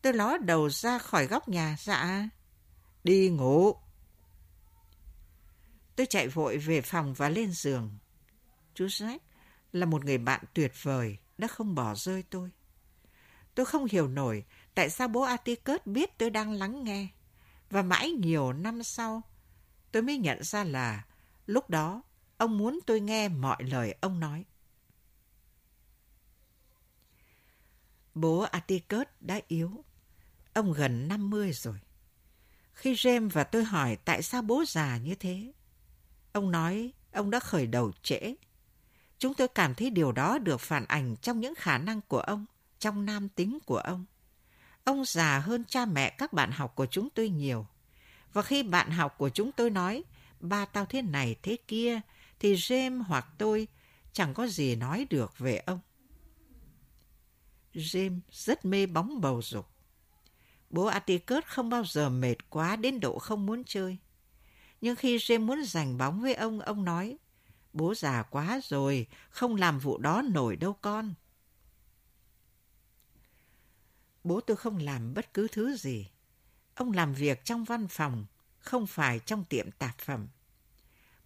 Tôi 0.03 0.13
ló 0.13 0.39
đầu 0.39 0.71
ra 0.71 0.99
khỏi 0.99 1.27
góc 1.27 1.49
nhà. 1.49 1.77
Dạ. 1.81 2.29
Đi 3.05 3.29
ngủ. 3.29 3.75
Tôi 5.97 6.07
chạy 6.07 6.29
vội 6.29 6.59
về 6.59 6.81
phòng 6.81 7.15
và 7.15 7.29
lên 7.29 7.53
giường. 7.53 7.99
Chú 8.75 8.87
Jack 8.87 9.19
là 9.73 9.87
một 9.87 10.05
người 10.05 10.19
bạn 10.19 10.45
tuyệt 10.55 10.73
vời, 10.83 11.19
đã 11.39 11.49
không 11.49 11.75
bỏ 11.75 11.95
rơi 11.95 12.23
tôi. 12.31 12.51
Tôi 13.55 13.67
không 13.67 13.87
hiểu 13.91 14.09
nổi 14.09 14.45
tại 14.75 14.91
sao 14.91 15.09
bố 15.09 15.23
Atticus 15.23 15.81
biết 15.85 16.19
tôi 16.19 16.31
đang 16.31 16.53
lắng 16.53 16.85
nghe. 16.85 17.09
Và 17.71 17.83
mãi 17.83 18.11
nhiều 18.11 18.53
năm 18.53 18.83
sau, 18.83 19.23
tôi 19.93 20.03
mới 20.03 20.19
nhận 20.19 20.43
ra 20.43 20.65
là 20.65 21.05
lúc 21.47 21.71
đó 21.71 22.03
ông 22.37 22.59
muốn 22.59 22.79
tôi 22.87 23.01
nghe 23.01 23.29
mọi 23.29 23.63
lời 23.63 23.95
ông 24.01 24.21
nói. 24.21 24.45
Bố 28.15 28.41
Atticus 28.41 29.07
đã 29.21 29.41
yếu. 29.49 29.85
Ông 30.53 30.73
gần 30.73 31.09
50 31.09 31.53
rồi. 31.53 31.81
Khi 32.73 32.95
James 32.95 33.29
và 33.29 33.45
tôi 33.45 33.65
hỏi 33.65 33.99
tại 34.05 34.23
sao 34.23 34.43
bố 34.43 34.65
già 34.67 34.97
như 34.97 35.15
thế, 35.15 35.53
ông 36.33 36.51
nói 36.51 36.93
ông 37.13 37.31
đã 37.31 37.41
khởi 37.41 37.67
đầu 37.67 37.93
trễ. 38.03 38.35
Chúng 39.19 39.35
tôi 39.35 39.49
cảm 39.49 39.75
thấy 39.75 39.91
điều 39.91 40.13
đó 40.13 40.39
được 40.39 40.61
phản 40.61 40.85
ảnh 40.85 41.17
trong 41.23 41.41
những 41.41 41.55
khả 41.55 41.79
năng 41.79 42.01
của 42.01 42.21
ông, 42.21 42.47
trong 42.79 43.07
nam 43.07 43.29
tính 43.29 43.59
của 43.67 43.79
ông. 43.79 44.05
Ông 44.85 45.05
già 45.05 45.39
hơn 45.39 45.65
cha 45.69 45.87
mẹ 45.87 46.11
các 46.11 46.33
bạn 46.33 46.51
học 46.51 46.75
của 46.75 46.87
chúng 46.87 47.11
tôi 47.11 47.29
nhiều. 47.29 47.67
Và 48.33 48.43
khi 48.43 48.63
bạn 48.63 48.91
học 48.91 49.19
của 49.19 49.29
chúng 49.29 49.53
tôi 49.53 49.71
nói, 49.71 50.05
ba 50.41 50.65
tao 50.65 50.87
thế 50.87 51.03
này 51.03 51.37
thế 51.43 51.57
kia, 51.69 52.01
thì 52.41 52.55
James 52.55 53.03
hoặc 53.03 53.27
tôi 53.39 53.69
chẳng 54.13 54.35
có 54.35 54.47
gì 54.47 54.77
nói 54.77 55.07
được 55.11 55.39
về 55.39 55.57
ông. 55.57 55.81
James 57.75 58.21
rất 58.31 58.65
mê 58.65 58.87
bóng 58.87 59.21
bầu 59.21 59.43
dục. 59.43 59.67
Bố 60.71 60.85
Atticus 60.85 61.45
không 61.45 61.71
bao 61.71 61.85
giờ 61.85 62.09
mệt 62.09 62.51
quá 62.51 62.77
đến 62.77 63.01
độ 63.01 63.19
không 63.19 63.47
muốn 63.47 63.65
chơi. 63.65 63.97
Nhưng 64.81 64.97
khi 64.97 65.17
James 65.17 65.45
muốn 65.45 65.65
giành 65.65 65.99
bóng 65.99 66.21
với 66.21 66.35
ông, 66.35 66.61
ông 66.61 66.85
nói, 66.85 67.19
bố 67.73 67.95
già 67.95 68.23
quá 68.23 68.61
rồi, 68.65 69.07
không 69.31 69.57
làm 69.57 69.79
vụ 69.79 69.99
đó 69.99 70.23
nổi 70.23 70.57
đâu 70.57 70.73
con. 70.73 71.15
Bố 74.25 74.41
tôi 74.41 74.57
không 74.57 74.79
làm 74.79 75.15
bất 75.15 75.35
cứ 75.35 75.49
thứ 75.53 75.77
gì. 75.77 76.11
Ông 76.75 76.93
làm 76.93 77.15
việc 77.15 77.45
trong 77.45 77.65
văn 77.65 77.89
phòng, 77.89 78.27
không 78.59 78.87
phải 78.87 79.19
trong 79.19 79.45
tiệm 79.45 79.71
tạp 79.71 79.99
phẩm. 79.99 80.29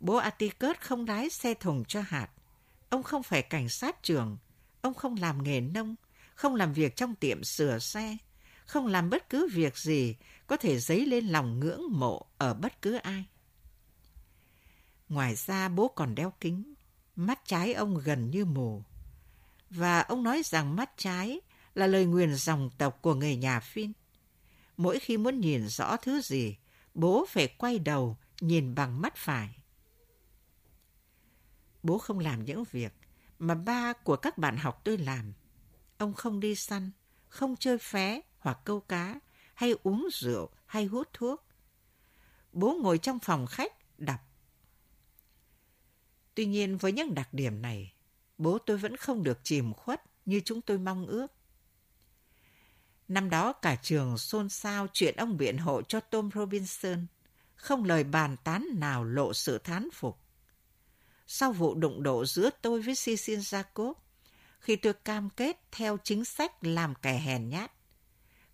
Bố 0.01 0.17
Atticus 0.17 0.77
không 0.81 1.07
lái 1.07 1.31
xe 1.31 1.55
thùng 1.55 1.85
cho 1.85 2.01
hạt. 2.01 2.29
Ông 2.89 3.03
không 3.03 3.23
phải 3.23 3.43
cảnh 3.43 3.69
sát 3.69 4.03
trưởng. 4.03 4.39
Ông 4.81 4.95
không 4.95 5.17
làm 5.17 5.43
nghề 5.43 5.61
nông, 5.61 5.95
không 6.35 6.55
làm 6.55 6.73
việc 6.73 6.97
trong 6.97 7.15
tiệm 7.15 7.45
sửa 7.45 7.79
xe, 7.79 8.17
không 8.67 8.87
làm 8.87 9.11
bất 9.11 9.29
cứ 9.29 9.49
việc 9.53 9.79
gì 9.79 10.17
có 10.47 10.57
thể 10.57 10.79
dấy 10.79 11.07
lên 11.07 11.27
lòng 11.27 11.61
ngưỡng 11.61 11.83
mộ 11.91 12.27
ở 12.39 12.55
bất 12.55 12.83
cứ 12.83 12.95
ai. 12.95 13.25
Ngoài 15.13 15.35
ra 15.35 15.69
bố 15.69 15.89
còn 15.89 16.15
đeo 16.15 16.33
kính, 16.41 16.75
mắt 17.17 17.41
trái 17.45 17.75
ông 17.75 17.99
gần 18.05 18.31
như 18.31 18.45
mù. 18.45 18.83
Và 19.71 20.01
ông 20.01 20.23
nói 20.23 20.43
rằng 20.45 20.77
mắt 20.77 20.91
trái 20.97 21.41
là 21.75 21.87
lời 21.87 22.05
nguyền 22.05 22.35
dòng 22.35 22.71
tộc 22.79 22.99
của 23.03 23.15
người 23.15 23.37
nhà 23.37 23.61
Phin. 23.61 23.93
Mỗi 24.77 24.99
khi 24.99 25.17
muốn 25.17 25.41
nhìn 25.41 25.69
rõ 25.69 25.97
thứ 25.97 26.21
gì, 26.21 26.57
bố 26.95 27.27
phải 27.29 27.49
quay 27.49 27.79
đầu 27.79 28.17
nhìn 28.41 28.75
bằng 28.75 29.01
mắt 29.01 29.17
phải. 29.17 29.59
Bố 31.83 31.99
không 31.99 32.19
làm 32.19 32.45
những 32.45 32.65
việc 32.71 32.93
mà 33.39 33.55
ba 33.55 33.93
của 33.93 34.17
các 34.17 34.39
bạn 34.39 34.57
học 34.57 34.81
tôi 34.85 34.99
làm. 34.99 35.33
Ông 35.99 36.15
không 36.15 36.41
đi 36.41 36.55
săn, 36.55 36.91
không 37.29 37.57
chơi 37.57 37.79
phé 37.79 38.21
hoặc 38.39 38.59
câu 38.65 38.81
cá, 38.81 39.21
hay 39.55 39.75
uống 39.83 40.09
rượu, 40.13 40.51
hay 40.67 40.85
hút 40.85 41.09
thuốc. 41.13 41.45
Bố 42.53 42.79
ngồi 42.83 42.99
trong 42.99 43.19
phòng 43.19 43.47
khách, 43.47 43.99
đọc. 43.99 44.21
Tuy 46.35 46.47
nhiên 46.47 46.77
với 46.77 46.93
những 46.93 47.15
đặc 47.15 47.29
điểm 47.35 47.63
này, 47.63 47.93
bố 48.39 48.59
tôi 48.59 48.77
vẫn 48.77 48.97
không 48.97 49.23
được 49.23 49.39
chìm 49.43 49.75
khuất 49.75 50.03
như 50.25 50.41
chúng 50.45 50.61
tôi 50.61 50.79
mong 50.79 51.07
ước. 51.07 51.27
Năm 53.09 53.31
đó 53.31 53.53
cả 53.53 53.77
trường 53.83 54.19
xôn 54.19 54.49
xao 54.49 54.87
chuyện 54.93 55.17
ông 55.17 55.37
biện 55.37 55.59
hộ 55.59 55.83
cho 55.83 56.01
Tom 56.01 56.31
Robinson. 56.35 57.07
Không 57.55 57.85
lời 57.85 58.05
bàn 58.05 58.37
tán 58.45 58.67
nào 58.75 59.05
lộ 59.05 59.35
sự 59.35 59.59
thán 59.59 59.89
phục. 59.93 60.19
Sau 61.27 61.53
vụ 61.53 61.75
đụng 61.75 62.03
độ 62.03 62.25
giữa 62.25 62.51
tôi 62.63 62.83
với 62.83 62.95
Cecil 62.95 63.39
Jacob, 63.39 63.95
khi 64.61 64.77
tôi 64.77 64.93
cam 64.93 65.31
kết 65.31 65.57
theo 65.73 65.99
chính 66.05 66.25
sách 66.25 66.65
làm 66.65 66.95
kẻ 66.95 67.19
hèn 67.19 67.49
nhát, 67.49 67.73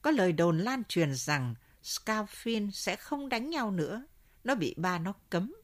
có 0.02 0.10
lời 0.10 0.32
đồn 0.32 0.58
lan 0.58 0.82
truyền 0.84 1.14
rằng 1.14 1.54
scalfin 1.82 2.70
sẽ 2.70 2.96
không 2.96 3.28
đánh 3.28 3.50
nhau 3.50 3.70
nữa. 3.70 4.06
Nó 4.44 4.54
bị 4.54 4.74
ba 4.76 4.98
nó 4.98 5.12
cấm. 5.30 5.54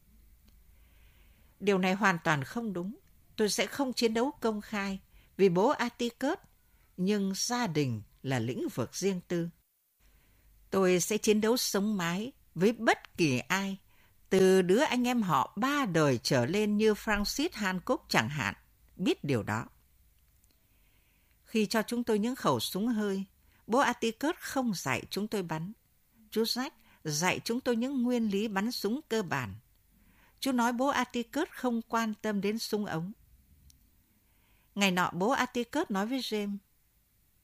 Điều 1.65 1.79
này 1.79 1.95
hoàn 1.95 2.19
toàn 2.25 2.45
không 2.45 2.73
đúng. 2.73 2.99
Tôi 3.37 3.49
sẽ 3.51 3.67
không 3.67 3.93
chiến 3.93 4.15
đấu 4.15 4.31
công 4.41 4.61
khai 4.61 5.01
vì 5.37 5.49
bố 5.49 5.69
Atticus, 5.69 6.39
nhưng 6.97 7.33
gia 7.37 7.67
đình 7.67 8.03
là 8.23 8.39
lĩnh 8.39 8.69
vực 8.75 8.95
riêng 8.95 9.21
tư. 9.29 9.49
Tôi 10.71 11.01
sẽ 11.01 11.19
chiến 11.19 11.41
đấu 11.41 11.57
sống 11.57 11.97
mái 11.97 12.33
với 12.55 12.73
bất 12.73 13.17
kỳ 13.17 13.39
ai, 13.39 13.79
từ 14.31 14.63
đứa 14.63 14.81
anh 14.81 15.07
em 15.09 15.23
họ 15.23 15.53
ba 15.57 15.87
đời 15.87 16.19
trở 16.23 16.47
lên 16.47 16.77
như 16.77 16.93
Francis 16.93 17.49
Hancock 17.53 18.09
chẳng 18.09 18.29
hạn, 18.29 18.55
biết 18.97 19.25
điều 19.25 19.43
đó. 19.43 19.67
Khi 21.45 21.67
cho 21.67 21.83
chúng 21.83 22.05
tôi 22.05 22.19
những 22.19 22.37
khẩu 22.37 22.61
súng 22.61 22.89
hơi, 22.89 23.25
bố 23.67 23.79
Atticus 23.79 24.37
không 24.39 24.75
dạy 24.75 25.03
chúng 25.11 25.29
tôi 25.29 25.43
bắn. 25.43 25.73
Chú 26.31 26.43
Jack 26.43 26.71
dạy 27.05 27.41
chúng 27.45 27.61
tôi 27.61 27.77
những 27.77 28.03
nguyên 28.03 28.29
lý 28.29 28.49
bắn 28.49 28.73
súng 28.73 29.01
cơ 29.09 29.23
bản. 29.23 29.55
Chú 30.45 30.53
nói 30.53 30.73
bố 30.73 30.87
Atticus 30.87 31.49
không 31.51 31.83
quan 31.83 32.15
tâm 32.23 32.41
đến 32.41 32.59
súng 32.59 32.87
ống. 32.87 33.13
Ngày 34.75 34.91
nọ 34.91 35.11
bố 35.15 35.31
Atticus 35.31 35.91
nói 35.91 36.07
với 36.07 36.19
James, 36.19 36.57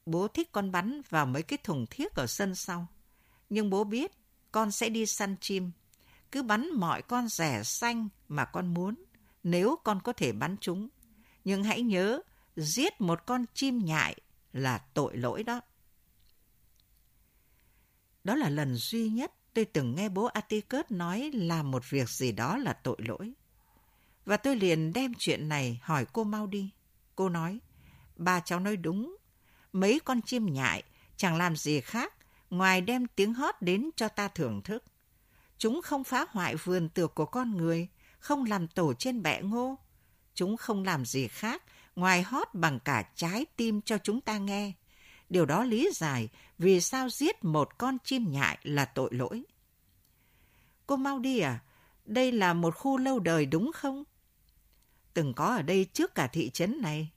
bố 0.05 0.27
thích 0.27 0.51
con 0.51 0.71
bắn 0.71 1.01
vào 1.09 1.25
mấy 1.25 1.43
cái 1.43 1.57
thùng 1.63 1.85
thiết 1.89 2.15
ở 2.15 2.27
sân 2.27 2.55
sau. 2.55 2.87
Nhưng 3.49 3.69
bố 3.69 3.83
biết 3.83 4.11
con 4.51 4.71
sẽ 4.71 4.89
đi 4.89 5.05
săn 5.05 5.35
chim. 5.41 5.71
Cứ 6.31 6.43
bắn 6.43 6.69
mọi 6.73 7.01
con 7.01 7.27
rẻ 7.27 7.63
xanh 7.63 8.09
mà 8.27 8.45
con 8.45 8.73
muốn, 8.73 8.95
nếu 9.43 9.75
con 9.83 10.01
có 10.01 10.13
thể 10.13 10.31
bắn 10.31 10.55
chúng. 10.61 10.89
Nhưng 11.43 11.63
hãy 11.63 11.81
nhớ, 11.81 12.21
giết 12.55 13.01
một 13.01 13.25
con 13.25 13.45
chim 13.53 13.85
nhại 13.85 14.15
là 14.53 14.77
tội 14.93 15.17
lỗi 15.17 15.43
đó. 15.43 15.61
Đó 18.23 18.35
là 18.35 18.49
lần 18.49 18.75
duy 18.75 19.09
nhất 19.09 19.33
tôi 19.53 19.65
từng 19.65 19.95
nghe 19.95 20.09
bố 20.09 20.25
Atticus 20.25 20.85
nói 20.89 21.31
làm 21.33 21.71
một 21.71 21.89
việc 21.89 22.09
gì 22.09 22.31
đó 22.31 22.57
là 22.57 22.73
tội 22.73 22.97
lỗi. 22.97 23.33
Và 24.25 24.37
tôi 24.37 24.55
liền 24.55 24.93
đem 24.93 25.13
chuyện 25.17 25.49
này 25.49 25.79
hỏi 25.83 26.05
cô 26.13 26.23
mau 26.23 26.47
đi. 26.47 26.69
Cô 27.15 27.29
nói, 27.29 27.59
ba 28.15 28.39
cháu 28.39 28.59
nói 28.59 28.77
đúng, 28.77 29.17
mấy 29.73 29.99
con 30.05 30.21
chim 30.21 30.53
nhại 30.53 30.83
chẳng 31.17 31.37
làm 31.37 31.55
gì 31.55 31.81
khác 31.81 32.13
ngoài 32.49 32.81
đem 32.81 33.07
tiếng 33.07 33.33
hót 33.33 33.55
đến 33.61 33.89
cho 33.95 34.07
ta 34.07 34.27
thưởng 34.27 34.61
thức. 34.61 34.83
Chúng 35.57 35.81
không 35.81 36.03
phá 36.03 36.25
hoại 36.29 36.55
vườn 36.55 36.89
tược 36.89 37.15
của 37.15 37.25
con 37.25 37.57
người, 37.57 37.87
không 38.19 38.45
làm 38.45 38.67
tổ 38.67 38.93
trên 38.93 39.23
bẹ 39.23 39.41
ngô. 39.41 39.77
Chúng 40.33 40.57
không 40.57 40.83
làm 40.83 41.05
gì 41.05 41.27
khác 41.27 41.63
ngoài 41.95 42.23
hót 42.23 42.47
bằng 42.53 42.79
cả 42.79 43.03
trái 43.15 43.45
tim 43.55 43.81
cho 43.81 43.97
chúng 43.97 44.21
ta 44.21 44.37
nghe. 44.37 44.73
Điều 45.31 45.45
đó 45.45 45.63
lý 45.63 45.89
giải 45.93 46.29
vì 46.57 46.81
sao 46.81 47.09
giết 47.09 47.43
một 47.43 47.77
con 47.77 47.97
chim 48.03 48.31
nhại 48.31 48.57
là 48.63 48.85
tội 48.85 49.09
lỗi. 49.13 49.43
Cô 50.87 50.95
mau 50.95 51.19
đi 51.19 51.39
à? 51.39 51.59
Đây 52.05 52.31
là 52.31 52.53
một 52.53 52.75
khu 52.75 52.97
lâu 52.97 53.19
đời 53.19 53.45
đúng 53.45 53.71
không? 53.71 54.03
Từng 55.13 55.33
có 55.33 55.45
ở 55.45 55.61
đây 55.61 55.85
trước 55.93 56.15
cả 56.15 56.27
thị 56.27 56.49
trấn 56.49 56.81
này. 56.81 57.09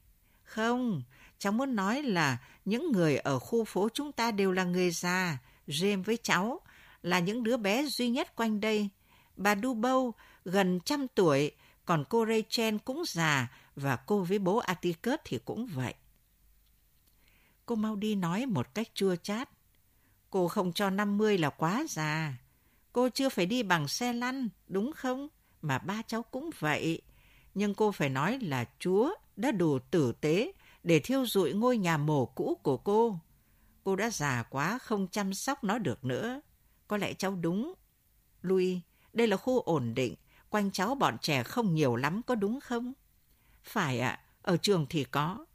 Không, 0.43 1.03
cháu 1.39 1.53
muốn 1.53 1.77
nói 1.77 2.03
là 2.03 2.39
những 2.65 2.93
người 2.93 3.17
ở 3.17 3.39
khu 3.39 3.65
phố 3.65 3.89
chúng 3.95 4.13
ta 4.13 4.31
đều 4.31 4.53
là 4.53 4.65
người 4.65 4.91
già. 4.91 5.39
James 5.67 6.03
với 6.03 6.19
cháu 6.23 6.61
là 7.03 7.19
những 7.19 7.43
đứa 7.43 7.57
bé 7.57 7.87
duy 7.87 8.09
nhất 8.09 8.37
quanh 8.37 8.61
đây. 8.61 8.89
Bà 9.37 9.55
Dubow 9.55 10.13
gần 10.45 10.81
trăm 10.85 11.09
tuổi, 11.09 11.51
còn 11.85 12.05
cô 12.09 12.27
Rachel 12.27 12.77
cũng 12.85 13.03
già 13.07 13.49
và 13.77 13.97
cô 13.97 14.23
với 14.23 14.39
bố 14.39 14.57
Atticus 14.57 15.21
thì 15.25 15.39
cũng 15.45 15.67
vậy. 15.67 15.95
Cô 17.67 17.75
mau 17.75 17.97
đi 17.97 18.15
nói 18.15 18.47
một 18.47 18.75
cách 18.75 18.89
chua 18.95 19.17
chát. 19.17 19.49
Cô 20.31 20.49
không 20.49 20.73
cho 20.73 20.91
50 20.91 21.39
là 21.39 21.51
quá 21.51 21.85
già. 21.89 22.35
Cô 22.93 23.09
chưa 23.09 23.29
phải 23.29 23.47
đi 23.47 23.63
bằng 23.63 23.89
xe 23.89 24.13
lăn, 24.13 24.49
đúng 24.69 24.93
không? 24.93 25.29
Mà 25.63 25.79
ba 25.79 26.03
cháu 26.07 26.23
cũng 26.23 26.51
vậy. 26.59 27.03
Nhưng 27.55 27.75
cô 27.75 27.93
phải 27.93 28.09
nói 28.09 28.39
là 28.39 28.65
Chúa 28.79 29.15
đã 29.37 29.53
đủ 29.53 29.79
tử 29.79 30.13
tế 30.21 30.53
để 30.83 31.01
thiêu 31.01 31.27
dụi 31.27 31.53
ngôi 31.53 31.79
nhà 31.79 31.97
mồ 31.97 32.27
cũ 32.27 32.59
của 32.63 32.77
cô. 32.77 33.19
Cô 33.85 33.97
đã 33.97 34.11
già 34.11 34.43
quá 34.43 34.79
không 34.79 35.09
chăm 35.09 35.35
sóc 35.35 35.65
nó 35.65 35.79
được 35.79 36.05
nữa. 36.05 36.41
Có 36.89 36.97
lẽ 36.97 37.15
cháu 37.15 37.37
đúng. 37.37 37.75
Louis, 38.43 38.79
đây 39.13 39.27
là 39.27 39.37
khu 39.37 39.61
ổn 39.61 39.95
định. 39.95 40.15
Quanh 40.51 40.71
cháu 40.71 40.95
bọn 40.95 41.19
trẻ 41.21 41.43
không 41.43 41.75
nhiều 41.75 41.97
lắm 41.97 42.23
có 42.27 42.35
đúng 42.35 42.61
không? 42.61 42.93
Phải 43.63 44.01
ạ, 44.01 44.21
ở 44.43 44.57
trường 44.57 44.87
thì 44.89 45.05
có. 45.05 45.47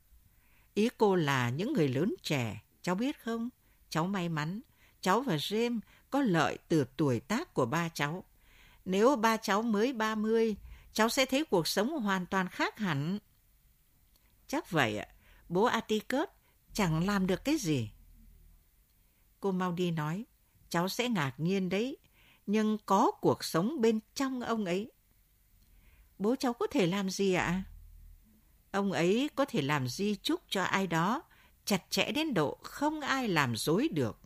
Ý 0.80 0.90
cô 0.98 1.16
là 1.16 1.50
những 1.50 1.74
người 1.74 1.88
lớn 1.88 2.16
trẻ, 2.24 2.62
cháu 2.82 2.96
biết 2.96 3.24
không? 3.24 3.50
Cháu 3.90 4.08
may 4.08 4.30
mắn, 4.30 4.62
cháu 5.02 5.22
và 5.22 5.36
James 5.36 5.80
có 6.10 6.22
lợi 6.22 6.58
từ 6.68 6.86
tuổi 6.98 7.20
tác 7.20 7.54
của 7.54 7.66
ba 7.66 7.90
cháu. 7.90 8.24
Nếu 8.86 9.16
ba 9.16 9.38
cháu 9.38 9.62
mới 9.62 9.94
30, 9.94 10.56
cháu 10.94 11.10
sẽ 11.10 11.26
thấy 11.26 11.46
cuộc 11.46 11.68
sống 11.68 11.90
hoàn 11.90 12.26
toàn 12.26 12.48
khác 12.48 12.78
hẳn. 12.78 13.20
Chắc 14.48 14.72
vậy 14.72 14.98
ạ, 14.98 15.08
bố 15.50 15.64
Atticus 15.64 16.30
chẳng 16.74 17.08
làm 17.08 17.28
được 17.28 17.44
cái 17.44 17.58
gì. 17.58 17.92
Cô 19.40 19.52
mau 19.52 19.72
đi 19.72 19.92
nói, 19.92 20.26
cháu 20.70 20.90
sẽ 20.90 21.10
ngạc 21.10 21.34
nhiên 21.38 21.70
đấy, 21.70 21.98
nhưng 22.46 22.78
có 22.86 23.12
cuộc 23.12 23.44
sống 23.44 23.82
bên 23.82 24.00
trong 24.14 24.42
ông 24.42 24.66
ấy. 24.66 24.92
Bố 26.20 26.36
cháu 26.36 26.54
có 26.54 26.68
thể 26.68 26.88
làm 26.88 27.10
gì 27.10 27.34
ạ? 27.34 27.64
Ông 28.72 28.92
ấy 28.92 29.30
có 29.36 29.46
thể 29.46 29.62
làm 29.62 29.88
di 29.88 30.16
chúc 30.16 30.42
cho 30.50 30.64
ai 30.64 30.88
đó, 30.88 31.24
chặt 31.66 31.84
chẽ 31.90 32.12
đến 32.12 32.34
độ 32.34 32.58
không 32.64 33.02
ai 33.02 33.28
làm 33.28 33.56
dối 33.56 33.88
được. 33.92 34.20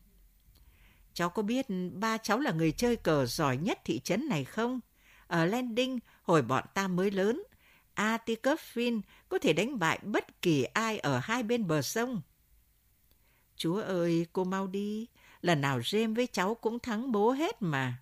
Cháu 1.14 1.30
có 1.30 1.42
biết 1.42 1.66
ba 1.94 2.18
cháu 2.18 2.40
là 2.40 2.52
người 2.52 2.72
chơi 2.72 2.96
cờ 2.96 3.26
giỏi 3.26 3.58
nhất 3.58 3.80
thị 3.86 4.00
trấn 4.00 4.28
này 4.30 4.44
không? 4.44 4.80
Ở 5.28 5.46
Landing, 5.46 6.00
hồi 6.24 6.42
bọn 6.42 6.64
ta 6.74 6.88
mới 6.88 7.12
lớn, 7.12 7.44
Atikoffin 7.96 9.02
có 9.30 9.40
thể 9.40 9.54
đánh 9.54 9.80
bại 9.80 10.00
bất 10.04 10.42
kỳ 10.42 10.64
ai 10.64 11.00
ở 11.00 11.20
hai 11.24 11.44
bên 11.44 11.68
bờ 11.68 11.82
sông. 11.82 12.22
Chúa 13.56 13.82
ơi, 13.82 14.28
cô 14.34 14.44
mau 14.44 14.68
đi. 14.68 15.08
Lần 15.42 15.62
nào 15.62 15.80
James 15.80 16.16
với 16.16 16.28
cháu 16.28 16.56
cũng 16.56 16.80
thắng 16.80 17.12
bố 17.12 17.32
hết 17.32 17.62
mà. 17.62 17.98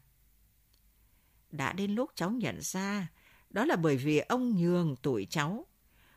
Đã 1.52 1.74
đến 1.74 1.96
lúc 1.96 2.12
cháu 2.16 2.30
nhận 2.30 2.62
ra, 2.62 3.08
đó 3.50 3.66
là 3.66 3.76
bởi 3.76 3.98
vì 3.98 4.20
ông 4.20 4.56
nhường 4.56 4.96
tuổi 5.02 5.28
cháu. 5.30 5.66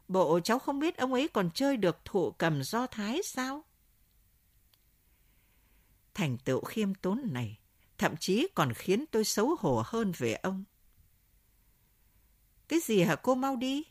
Bộ 0.08 0.40
cháu 0.40 0.58
không 0.58 0.78
biết 0.78 0.96
ông 0.96 1.12
ấy 1.12 1.28
còn 1.28 1.50
chơi 1.54 1.76
được 1.76 2.04
thụ 2.04 2.30
cầm 2.30 2.62
do 2.62 2.86
thái 2.86 3.20
sao? 3.24 3.64
Thành 6.14 6.38
tựu 6.38 6.64
khiêm 6.64 6.94
tốn 6.94 7.20
này 7.32 7.58
thậm 7.98 8.16
chí 8.16 8.48
còn 8.54 8.72
khiến 8.72 9.04
tôi 9.10 9.24
xấu 9.24 9.56
hổ 9.58 9.82
hơn 9.86 10.12
về 10.18 10.34
ông. 10.34 10.64
Cái 12.68 12.80
gì 12.80 13.02
hả 13.02 13.16
cô 13.16 13.34
mau 13.34 13.56
đi? 13.56 13.82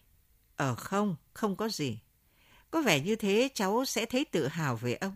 Ờ 0.56 0.76
không, 0.76 1.16
không 1.34 1.56
có 1.56 1.70
gì. 1.70 2.00
Có 2.72 2.82
vẻ 2.82 3.00
như 3.00 3.16
thế 3.16 3.50
cháu 3.54 3.86
sẽ 3.86 4.06
thấy 4.06 4.26
tự 4.26 4.48
hào 4.48 4.76
về 4.76 4.94
ông. 4.94 5.16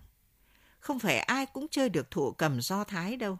Không 0.80 1.00
phải 1.00 1.20
ai 1.20 1.46
cũng 1.46 1.68
chơi 1.72 1.90
được 1.90 2.12
thụ 2.12 2.32
cầm 2.32 2.62
do 2.62 2.84
thái 2.84 3.16
đâu. 3.18 3.38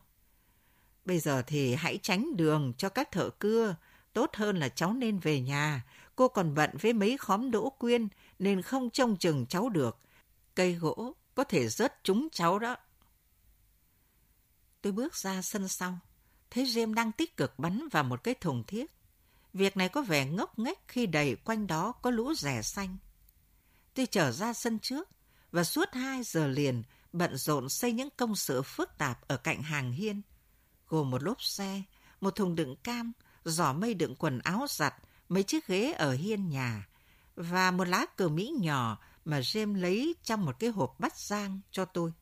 Bây 1.06 1.20
giờ 1.20 1.42
thì 1.48 1.76
hãy 1.76 2.00
tránh 2.04 2.38
đường 2.38 2.74
cho 2.78 2.90
các 2.90 3.12
thợ 3.12 3.30
cưa. 3.30 3.76
Tốt 4.14 4.30
hơn 4.34 4.58
là 4.58 4.70
cháu 4.70 4.94
nên 4.94 5.20
về 5.20 5.42
nhà. 5.42 5.86
Cô 6.18 6.28
còn 6.28 6.56
bận 6.56 6.70
với 6.82 6.94
mấy 6.94 7.18
khóm 7.18 7.52
đỗ 7.52 7.70
quyên 7.70 8.08
nên 8.40 8.62
không 8.62 8.90
trông 8.90 9.18
chừng 9.18 9.46
cháu 9.46 9.70
được. 9.70 9.98
Cây 10.56 10.74
gỗ 10.74 11.16
có 11.36 11.44
thể 11.44 11.68
rớt 11.68 12.04
trúng 12.04 12.28
cháu 12.32 12.60
đó. 12.60 12.76
Tôi 14.82 14.94
bước 14.94 15.16
ra 15.16 15.42
sân 15.42 15.68
sau, 15.68 16.00
thấy 16.50 16.66
Jim 16.66 16.94
đang 16.94 17.12
tích 17.12 17.38
cực 17.38 17.60
bắn 17.60 17.88
vào 17.92 18.04
một 18.04 18.24
cái 18.24 18.34
thùng 18.34 18.64
thiết. 18.64 18.86
Việc 19.54 19.78
này 19.78 19.90
có 19.90 20.02
vẻ 20.02 20.26
ngốc 20.26 20.60
nghếch 20.60 20.88
khi 20.88 21.06
đầy 21.06 21.36
quanh 21.36 21.68
đó 21.68 21.92
có 21.92 22.12
lũ 22.12 22.34
rẻ 22.34 22.62
xanh. 22.62 22.98
Tôi 23.94 24.06
trở 24.06 24.32
ra 24.32 24.54
sân 24.54 24.80
trước 24.80 25.10
và 25.52 25.64
suốt 25.64 25.90
hai 25.94 26.24
giờ 26.24 26.48
liền 26.48 26.84
bận 27.14 27.38
rộn 27.38 27.70
xây 27.70 27.92
những 27.92 28.10
công 28.18 28.36
sự 28.36 28.62
phức 28.62 28.98
tạp 28.98 29.28
ở 29.28 29.38
cạnh 29.38 29.64
hàng 29.64 29.92
hiên, 29.92 30.22
gồm 30.88 31.10
một 31.10 31.24
lốp 31.24 31.42
xe, 31.42 31.82
một 32.22 32.36
thùng 32.36 32.56
đựng 32.56 32.76
cam, 32.76 33.12
giỏ 33.44 33.74
mây 33.74 33.94
đựng 33.94 34.16
quần 34.16 34.40
áo 34.40 34.66
giặt, 34.70 34.96
mấy 35.30 35.44
chiếc 35.44 35.68
ghế 35.68 35.92
ở 35.92 36.14
hiên 36.14 36.50
nhà 36.50 36.88
và 37.36 37.72
một 37.72 37.88
lá 37.88 38.06
cờ 38.16 38.30
Mỹ 38.30 38.54
nhỏ 38.60 38.98
mà 39.26 39.40
James 39.40 39.76
lấy 39.76 40.16
trong 40.24 40.46
một 40.46 40.60
cái 40.60 40.70
hộp 40.70 41.00
bắt 41.00 41.18
giang 41.18 41.60
cho 41.72 41.86
tôi. 41.86 42.14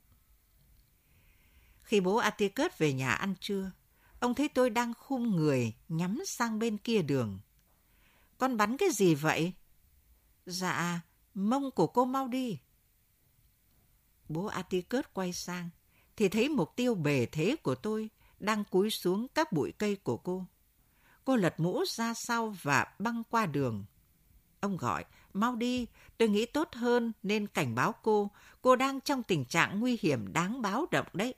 Khi 1.81 1.99
bố 1.99 2.15
Atticus 2.15 2.71
về 2.77 2.93
nhà 2.93 3.11
ăn 3.11 3.35
trưa, 3.39 3.71
ông 4.19 4.35
thấy 4.35 4.49
tôi 4.49 4.69
đang 4.69 4.93
khum 4.93 5.35
người 5.35 5.73
nhắm 5.89 6.23
sang 6.25 6.59
bên 6.59 6.77
kia 6.77 7.01
đường. 7.01 7.39
Con 8.37 8.57
bắn 8.57 8.77
cái 8.77 8.89
gì 8.91 9.15
vậy? 9.15 9.53
Dạ, 10.45 11.01
mông 11.33 11.71
của 11.71 11.87
cô 11.87 12.05
mau 12.05 12.27
đi. 12.27 12.59
Bố 14.29 14.45
Atticus 14.45 15.05
quay 15.13 15.33
sang, 15.33 15.69
thì 16.15 16.29
thấy 16.29 16.49
mục 16.49 16.75
tiêu 16.75 16.95
bề 16.95 17.25
thế 17.25 17.55
của 17.63 17.75
tôi 17.75 18.09
đang 18.39 18.63
cúi 18.63 18.89
xuống 18.89 19.27
các 19.27 19.51
bụi 19.51 19.71
cây 19.71 19.95
của 19.95 20.17
cô. 20.17 20.45
Cô 21.25 21.35
lật 21.35 21.59
mũ 21.59 21.83
ra 21.87 22.13
sau 22.13 22.55
và 22.61 22.85
băng 22.99 23.23
qua 23.29 23.45
đường. 23.45 23.85
Ông 24.59 24.77
gọi, 24.77 25.05
mau 25.33 25.55
đi, 25.55 25.87
tôi 26.17 26.29
nghĩ 26.29 26.45
tốt 26.45 26.69
hơn 26.73 27.11
nên 27.23 27.47
cảnh 27.47 27.75
báo 27.75 27.93
cô, 28.01 28.31
cô 28.61 28.75
đang 28.75 29.01
trong 29.01 29.23
tình 29.23 29.45
trạng 29.45 29.79
nguy 29.79 29.97
hiểm 30.01 30.33
đáng 30.33 30.61
báo 30.61 30.85
động 30.91 31.07
đấy. 31.13 31.33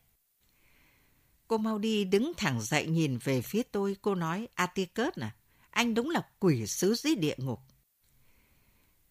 Cô 1.47 1.57
mau 1.57 1.77
đi 1.77 2.05
đứng 2.05 2.31
thẳng 2.37 2.61
dậy 2.61 2.87
nhìn 2.87 3.17
về 3.23 3.41
phía 3.41 3.63
tôi, 3.63 3.95
cô 4.01 4.15
nói, 4.15 4.47
Atikert 4.53 5.15
à, 5.15 5.35
anh 5.69 5.93
đúng 5.93 6.09
là 6.09 6.21
quỷ 6.39 6.67
sứ 6.67 6.93
dưới 6.93 7.15
địa 7.15 7.35
ngục. 7.37 7.59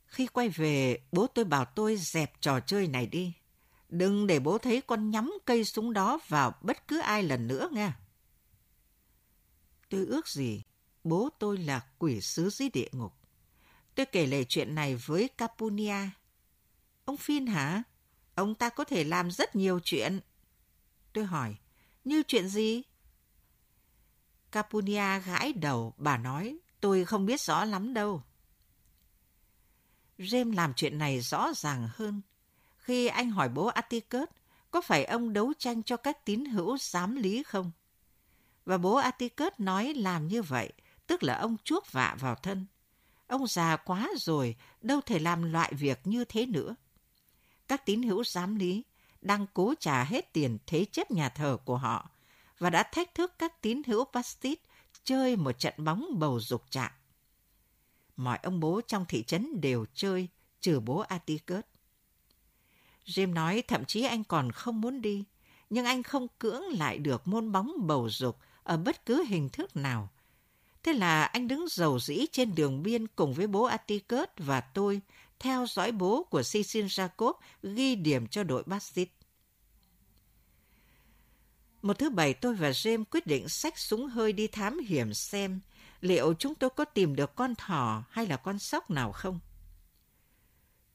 Khi 0.07 0.27
quay 0.27 0.49
về, 0.49 0.99
bố 1.13 1.27
tôi 1.27 1.45
bảo 1.45 1.65
tôi 1.65 1.97
dẹp 1.97 2.41
trò 2.41 2.61
chơi 2.61 2.89
này 2.89 3.07
đi. 3.07 3.33
Đừng 3.89 4.27
để 4.27 4.39
bố 4.39 4.59
thấy 4.59 4.81
con 4.81 5.11
nhắm 5.11 5.33
cây 5.45 5.65
súng 5.65 5.93
đó 5.93 6.19
vào 6.29 6.53
bất 6.63 6.89
cứ 6.89 7.01
ai 7.01 7.23
lần 7.23 7.47
nữa 7.47 7.69
nghe. 7.73 7.93
Tôi 9.97 10.07
ước 10.07 10.29
gì 10.29 10.63
bố 11.05 11.29
tôi 11.39 11.59
là 11.59 11.87
quỷ 11.99 12.21
sứ 12.21 12.51
dưới 12.51 12.69
địa 12.69 12.89
ngục. 12.93 13.13
Tôi 13.95 14.07
kể 14.07 14.27
lể 14.27 14.45
chuyện 14.45 14.75
này 14.75 14.97
với 14.97 15.29
Capunia. 15.29 16.11
Ông 17.05 17.17
Phin 17.17 17.47
hả? 17.47 17.83
Ông 18.35 18.55
ta 18.55 18.69
có 18.69 18.85
thể 18.85 19.05
làm 19.05 19.31
rất 19.31 19.57
nhiều 19.57 19.81
chuyện. 19.85 20.21
Tôi 21.13 21.25
hỏi, 21.25 21.57
như 22.05 22.23
chuyện 22.29 22.49
gì? 22.49 22.83
Capunia 24.53 25.21
gãi 25.21 25.53
đầu, 25.53 25.95
bà 25.97 26.19
nói, 26.19 26.59
tôi 26.81 27.05
không 27.05 27.27
biết 27.27 27.41
rõ 27.41 27.65
lắm 27.65 27.95
đâu. 27.95 28.23
James 30.19 30.55
làm 30.55 30.75
chuyện 30.75 30.99
này 30.99 31.21
rõ 31.21 31.53
ràng 31.55 31.89
hơn. 31.93 32.23
Khi 32.77 33.07
anh 33.07 33.31
hỏi 33.31 33.49
bố 33.49 33.67
Atticus, 33.67 34.29
có 34.71 34.81
phải 34.81 35.05
ông 35.05 35.33
đấu 35.33 35.53
tranh 35.59 35.83
cho 35.83 35.97
các 35.97 36.25
tín 36.25 36.45
hữu 36.45 36.79
giám 36.79 37.17
lý 37.17 37.43
không? 37.43 37.73
Và 38.67 38.79
bố 38.79 38.95
Atticus 38.95 39.53
nói 39.59 39.95
làm 39.95 40.29
như 40.29 40.43
vậy, 40.43 40.73
tức 41.07 41.23
là 41.23 41.39
ông 41.39 41.57
chuốc 41.65 41.93
vạ 41.93 42.17
vào 42.21 42.35
thân. 42.35 42.67
Ông 43.27 43.47
già 43.47 43.77
quá 43.77 44.09
rồi, 44.17 44.57
đâu 44.81 45.01
thể 45.01 45.19
làm 45.19 45.53
loại 45.53 45.75
việc 45.75 46.01
như 46.05 46.25
thế 46.25 46.47
nữa. 46.47 46.75
Các 47.69 47.87
tín 47.87 48.03
hữu 48.03 48.25
giám 48.25 48.57
lý 48.57 48.85
đang 49.21 49.47
cố 49.55 49.75
trả 49.81 50.05
hết 50.05 50.33
tiền 50.33 50.59
thế 50.67 50.85
chấp 50.85 51.11
nhà 51.11 51.29
thờ 51.29 51.59
của 51.65 51.77
họ 51.77 52.11
và 52.59 52.71
đã 52.71 52.83
thách 52.83 53.15
thức 53.15 53.33
các 53.39 53.63
tín 53.63 53.83
hữu 53.87 54.05
Bastid 54.13 54.59
chơi 55.05 55.37
một 55.37 55.53
trận 55.53 55.75
bóng 55.77 56.07
bầu 56.19 56.41
dục 56.41 56.65
trạng. 56.71 56.93
Mọi 58.17 58.39
ông 58.43 58.61
bố 58.61 58.81
trong 58.87 59.05
thị 59.09 59.23
trấn 59.23 59.61
đều 59.61 59.87
chơi, 59.95 60.29
trừ 60.61 60.81
bố 60.81 60.99
Atticus. 60.99 61.65
Jim 63.07 63.33
nói 63.33 63.63
thậm 63.69 63.85
chí 63.85 64.03
anh 64.03 64.25
còn 64.25 64.53
không 64.53 64.81
muốn 64.81 65.01
đi, 65.03 65.25
nhưng 65.71 65.85
anh 65.85 66.03
không 66.03 66.27
cưỡng 66.39 66.63
lại 66.63 66.99
được 66.99 67.27
môn 67.29 67.53
bóng 67.53 67.73
bầu 67.87 68.09
dục 68.11 68.39
ở 68.67 68.77
bất 68.77 69.07
cứ 69.07 69.25
hình 69.25 69.49
thức 69.49 69.77
nào. 69.77 70.09
Thế 70.83 70.93
là 70.93 71.25
anh 71.25 71.49
đứng 71.49 71.67
dầu 71.71 71.99
dĩ 71.99 72.27
trên 72.33 72.55
đường 72.55 72.83
biên 72.83 73.07
cùng 73.07 73.35
với 73.35 73.47
bố 73.47 73.65
Atticus 73.65 74.29
và 74.37 74.61
tôi, 74.61 75.01
theo 75.39 75.67
dõi 75.67 75.93
bố 75.93 76.23
của 76.31 76.43
Cecil 76.53 76.85
Jacob 76.85 77.33
ghi 77.63 77.95
điểm 77.95 78.27
cho 78.27 78.45
đội 78.45 78.63
Bastille. 78.67 79.11
Một 81.83 81.99
thứ 81.99 82.11
bảy 82.11 82.35
tôi 82.35 82.55
và 82.55 82.71
James 82.71 83.05
quyết 83.11 83.27
định 83.27 83.49
xách 83.49 83.79
súng 83.79 84.07
hơi 84.07 84.33
đi 84.33 84.47
thám 84.47 84.79
hiểm 84.79 85.15
xem 85.15 85.61
liệu 86.01 86.35
chúng 86.35 86.55
tôi 86.55 86.71
có 86.71 86.85
tìm 86.85 87.17
được 87.17 87.35
con 87.35 87.55
thỏ 87.55 88.05
hay 88.11 88.27
là 88.27 88.37
con 88.37 88.59
sóc 88.59 88.91
nào 88.91 89.13
không. 89.13 89.41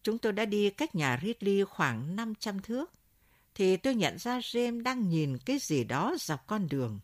Chúng 0.04 0.18
tôi 0.18 0.32
đã 0.32 0.46
đi 0.46 0.70
cách 0.70 0.96
nhà 0.96 1.20
Ridley 1.24 1.64
khoảng 1.64 2.16
500 2.16 2.60
thước, 2.60 2.92
thì 3.56 3.78
tôi 3.78 3.96
nhận 3.96 4.18
ra 4.18 4.40
James 4.40 4.84
đang 4.84 5.10
nhìn 5.10 5.38
cái 5.38 5.58
gì 5.60 5.84
đó 5.84 6.16
dọc 6.20 6.48
con 6.48 6.70
đường. 6.70 7.00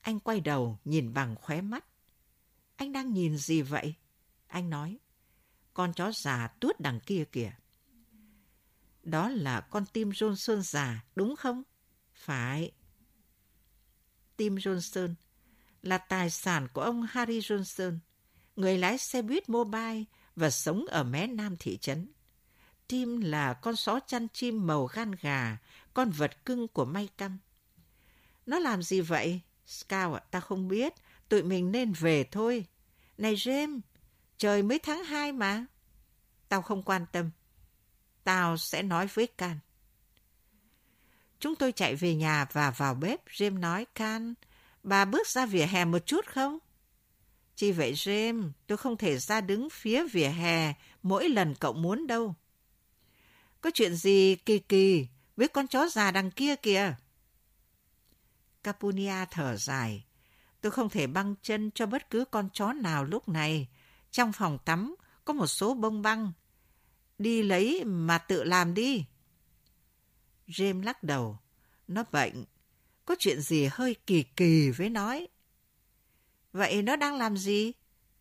Anh 0.00 0.20
quay 0.20 0.40
đầu 0.40 0.78
nhìn 0.84 1.14
bằng 1.14 1.36
khóe 1.36 1.60
mắt. 1.60 1.84
Anh 2.76 2.92
đang 2.92 3.14
nhìn 3.14 3.36
gì 3.36 3.62
vậy? 3.62 3.94
Anh 4.46 4.70
nói. 4.70 4.98
Con 5.74 5.92
chó 5.92 6.12
già 6.12 6.46
tuốt 6.46 6.80
đằng 6.80 7.00
kia 7.00 7.24
kìa. 7.32 7.52
Đó 9.02 9.28
là 9.28 9.60
con 9.60 9.86
tim 9.86 10.10
Johnson 10.10 10.60
già, 10.60 11.04
đúng 11.14 11.36
không? 11.36 11.62
Phải. 12.14 12.72
Tim 14.36 14.56
Johnson 14.56 15.14
là 15.82 15.98
tài 15.98 16.30
sản 16.30 16.68
của 16.72 16.80
ông 16.80 17.06
Harry 17.10 17.40
Johnson, 17.40 17.98
người 18.56 18.78
lái 18.78 18.98
xe 18.98 19.22
buýt 19.22 19.48
mobile 19.48 20.04
và 20.36 20.50
sống 20.50 20.84
ở 20.88 21.04
mé 21.04 21.26
nam 21.26 21.56
thị 21.58 21.78
trấn. 21.78 22.12
Tim 22.88 23.20
là 23.20 23.52
con 23.52 23.76
só 23.76 24.00
chăn 24.00 24.28
chim 24.28 24.66
màu 24.66 24.86
gan 24.86 25.12
gà, 25.20 25.58
con 25.94 26.10
vật 26.10 26.44
cưng 26.44 26.68
của 26.68 26.84
may 26.84 27.08
căm. 27.16 27.38
Nó 28.46 28.58
làm 28.58 28.82
gì 28.82 29.00
vậy? 29.00 29.40
Scout 29.70 30.14
ạ, 30.14 30.20
ta 30.30 30.40
không 30.40 30.68
biết. 30.68 30.94
Tụi 31.28 31.42
mình 31.42 31.72
nên 31.72 31.92
về 31.92 32.24
thôi. 32.24 32.66
Này 33.18 33.34
James, 33.34 33.80
trời 34.38 34.62
mới 34.62 34.78
tháng 34.78 35.04
2 35.04 35.32
mà. 35.32 35.66
Tao 36.48 36.62
không 36.62 36.82
quan 36.82 37.06
tâm. 37.12 37.30
Tao 38.24 38.56
sẽ 38.56 38.82
nói 38.82 39.06
với 39.14 39.26
Can. 39.26 39.58
Chúng 41.40 41.56
tôi 41.56 41.72
chạy 41.72 41.94
về 41.94 42.14
nhà 42.14 42.46
và 42.52 42.70
vào 42.70 42.94
bếp. 42.94 43.28
James 43.28 43.60
nói, 43.60 43.86
Can, 43.94 44.34
bà 44.82 45.04
bước 45.04 45.26
ra 45.26 45.46
vỉa 45.46 45.66
hè 45.66 45.84
một 45.84 46.06
chút 46.06 46.26
không? 46.26 46.58
Chỉ 47.56 47.72
vậy 47.72 47.92
James, 47.92 48.50
tôi 48.66 48.78
không 48.78 48.96
thể 48.96 49.18
ra 49.18 49.40
đứng 49.40 49.70
phía 49.70 50.06
vỉa 50.08 50.28
hè 50.28 50.74
mỗi 51.02 51.28
lần 51.28 51.54
cậu 51.54 51.72
muốn 51.72 52.06
đâu. 52.06 52.34
Có 53.60 53.70
chuyện 53.74 53.94
gì 53.94 54.36
kỳ 54.36 54.58
kỳ 54.58 55.06
với 55.36 55.48
con 55.48 55.66
chó 55.66 55.88
già 55.88 56.10
đằng 56.10 56.30
kia 56.30 56.56
kìa? 56.56 56.94
Capunia 58.62 59.24
thở 59.30 59.56
dài. 59.56 60.04
Tôi 60.60 60.72
không 60.72 60.88
thể 60.88 61.06
băng 61.06 61.34
chân 61.42 61.70
cho 61.70 61.86
bất 61.86 62.10
cứ 62.10 62.24
con 62.24 62.48
chó 62.52 62.72
nào 62.72 63.04
lúc 63.04 63.28
này. 63.28 63.68
Trong 64.10 64.32
phòng 64.32 64.58
tắm 64.64 64.96
có 65.24 65.32
một 65.32 65.46
số 65.46 65.74
bông 65.74 66.02
băng. 66.02 66.32
Đi 67.18 67.42
lấy 67.42 67.84
mà 67.84 68.18
tự 68.18 68.44
làm 68.44 68.74
đi. 68.74 69.04
James 70.48 70.82
lắc 70.82 71.02
đầu. 71.02 71.38
Nó 71.88 72.04
bệnh. 72.12 72.44
Có 73.04 73.16
chuyện 73.18 73.40
gì 73.40 73.68
hơi 73.72 73.96
kỳ 74.06 74.22
kỳ 74.22 74.70
với 74.70 74.90
nói. 74.90 75.28
Vậy 76.52 76.82
nó 76.82 76.96
đang 76.96 77.16
làm 77.16 77.36
gì? 77.36 77.72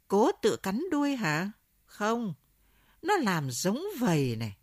Cố 0.08 0.32
tự 0.42 0.56
cắn 0.56 0.84
đuôi 0.92 1.16
hả? 1.16 1.52
Không. 1.86 2.34
Nó 3.02 3.18
làm 3.18 3.52
giống 3.52 3.82
vầy 4.00 4.36
này. 4.36 4.58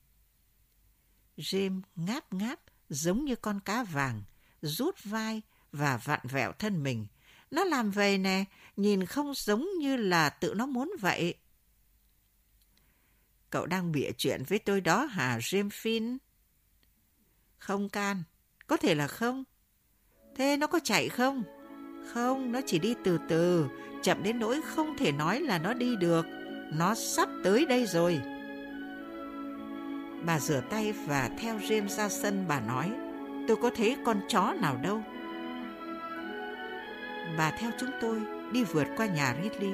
James 1.37 1.81
ngáp 1.97 2.33
ngáp 2.33 2.61
giống 2.89 3.25
như 3.25 3.37
con 3.37 3.61
cá 3.61 3.85
vàng, 3.85 4.23
rút 4.61 5.05
vai 5.05 5.43
và 5.79 5.97
vặn 5.97 6.21
vẹo 6.23 6.53
thân 6.53 6.83
mình. 6.83 7.07
Nó 7.51 7.65
làm 7.65 7.91
vậy 7.91 8.19
nè, 8.19 8.45
nhìn 8.77 9.07
không 9.07 9.33
giống 9.35 9.69
như 9.79 9.97
là 9.97 10.31
tự 10.31 10.55
nó 10.55 10.67
muốn 10.67 10.93
vậy. 11.01 11.35
Cậu 13.51 13.67
đang 13.67 13.93
bịa 13.93 14.11
chuyện 14.19 14.43
với 14.49 14.59
tôi 14.59 14.81
đó 14.81 15.05
hả, 15.05 15.39
Jim 15.39 15.69
Finn? 15.69 16.17
Không 17.59 17.89
can, 17.89 18.23
có 18.67 18.77
thể 18.77 18.95
là 18.95 19.07
không. 19.07 19.45
Thế 20.37 20.57
nó 20.57 20.67
có 20.67 20.81
chạy 20.85 21.09
không? 21.09 21.43
Không, 22.13 22.53
nó 22.53 22.61
chỉ 22.67 22.79
đi 22.79 22.95
từ 23.05 23.19
từ, 23.29 23.67
chậm 24.03 24.23
đến 24.23 24.39
nỗi 24.39 24.61
không 24.63 24.97
thể 24.99 25.13
nói 25.13 25.41
là 25.41 25.59
nó 25.59 25.75
đi 25.75 25.97
được. 25.97 26.27
Nó 26.73 26.95
sắp 26.95 27.29
tới 27.45 27.67
đây 27.67 27.87
rồi. 27.87 28.21
Bà 30.27 30.41
rửa 30.41 30.61
tay 30.71 30.93
và 30.93 31.31
theo 31.39 31.59
Jim 31.59 31.89
ra 31.89 32.09
sân 32.09 32.45
bà 32.49 32.61
nói, 32.61 32.93
tôi 33.49 33.57
có 33.57 33.71
thấy 33.77 33.97
con 34.05 34.21
chó 34.29 34.55
nào 34.61 34.77
đâu. 34.83 35.03
Bà 37.39 37.51
theo 37.51 37.71
chúng 37.79 37.91
tôi 38.01 38.21
đi 38.53 38.65
vượt 38.65 38.87
qua 38.97 39.07
nhà 39.07 39.35
Ridley 39.43 39.73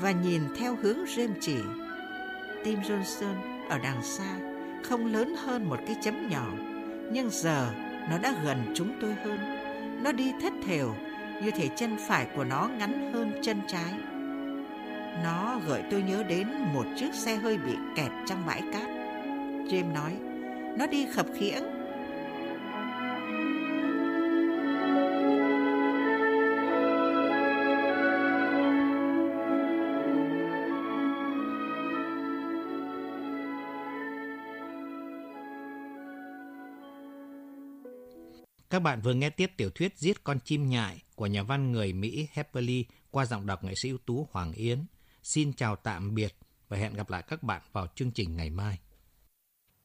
và 0.00 0.10
nhìn 0.10 0.42
theo 0.58 0.76
hướng 0.82 0.98
rêm 1.16 1.30
chỉ. 1.40 1.56
Tim 2.64 2.80
Johnson 2.80 3.34
ở 3.68 3.78
đằng 3.78 4.02
xa 4.02 4.38
không 4.84 5.12
lớn 5.12 5.34
hơn 5.36 5.68
một 5.68 5.78
cái 5.86 5.96
chấm 6.02 6.28
nhỏ, 6.28 6.46
nhưng 7.12 7.30
giờ 7.30 7.70
nó 8.10 8.18
đã 8.18 8.34
gần 8.44 8.72
chúng 8.74 8.92
tôi 9.00 9.14
hơn. 9.24 9.38
Nó 10.02 10.12
đi 10.12 10.32
thất 10.42 10.52
thểu, 10.66 10.94
như 11.42 11.50
thể 11.50 11.68
chân 11.76 11.96
phải 12.08 12.26
của 12.36 12.44
nó 12.44 12.68
ngắn 12.78 13.12
hơn 13.12 13.32
chân 13.42 13.60
trái. 13.68 13.92
Nó 15.24 15.60
gợi 15.68 15.82
tôi 15.90 16.02
nhớ 16.02 16.22
đến 16.22 16.48
một 16.74 16.84
chiếc 16.96 17.14
xe 17.14 17.36
hơi 17.36 17.58
bị 17.58 17.72
kẹt 17.96 18.10
trong 18.26 18.46
bãi 18.46 18.62
cát. 18.72 18.88
James 19.68 19.92
nói, 19.92 20.16
nó 20.78 20.86
đi 20.86 21.06
khập 21.12 21.26
khiễng. 21.38 21.77
Các 38.78 38.82
bạn 38.82 39.00
vừa 39.00 39.14
nghe 39.14 39.30
tiếp 39.30 39.52
tiểu 39.56 39.70
thuyết 39.70 39.98
Giết 39.98 40.24
con 40.24 40.38
chim 40.44 40.68
nhại 40.68 41.02
của 41.14 41.26
nhà 41.26 41.42
văn 41.42 41.72
người 41.72 41.92
Mỹ 41.92 42.28
Hepperly 42.32 42.84
qua 43.10 43.26
giọng 43.26 43.46
đọc 43.46 43.64
nghệ 43.64 43.74
sĩ 43.74 43.88
ưu 43.88 43.98
tú 44.06 44.28
Hoàng 44.30 44.52
Yến. 44.52 44.86
Xin 45.22 45.52
chào 45.52 45.76
tạm 45.76 46.14
biệt 46.14 46.34
và 46.68 46.76
hẹn 46.76 46.94
gặp 46.94 47.10
lại 47.10 47.22
các 47.28 47.42
bạn 47.42 47.62
vào 47.72 47.86
chương 47.94 48.10
trình 48.10 48.36
ngày 48.36 48.50
mai. 48.50 48.78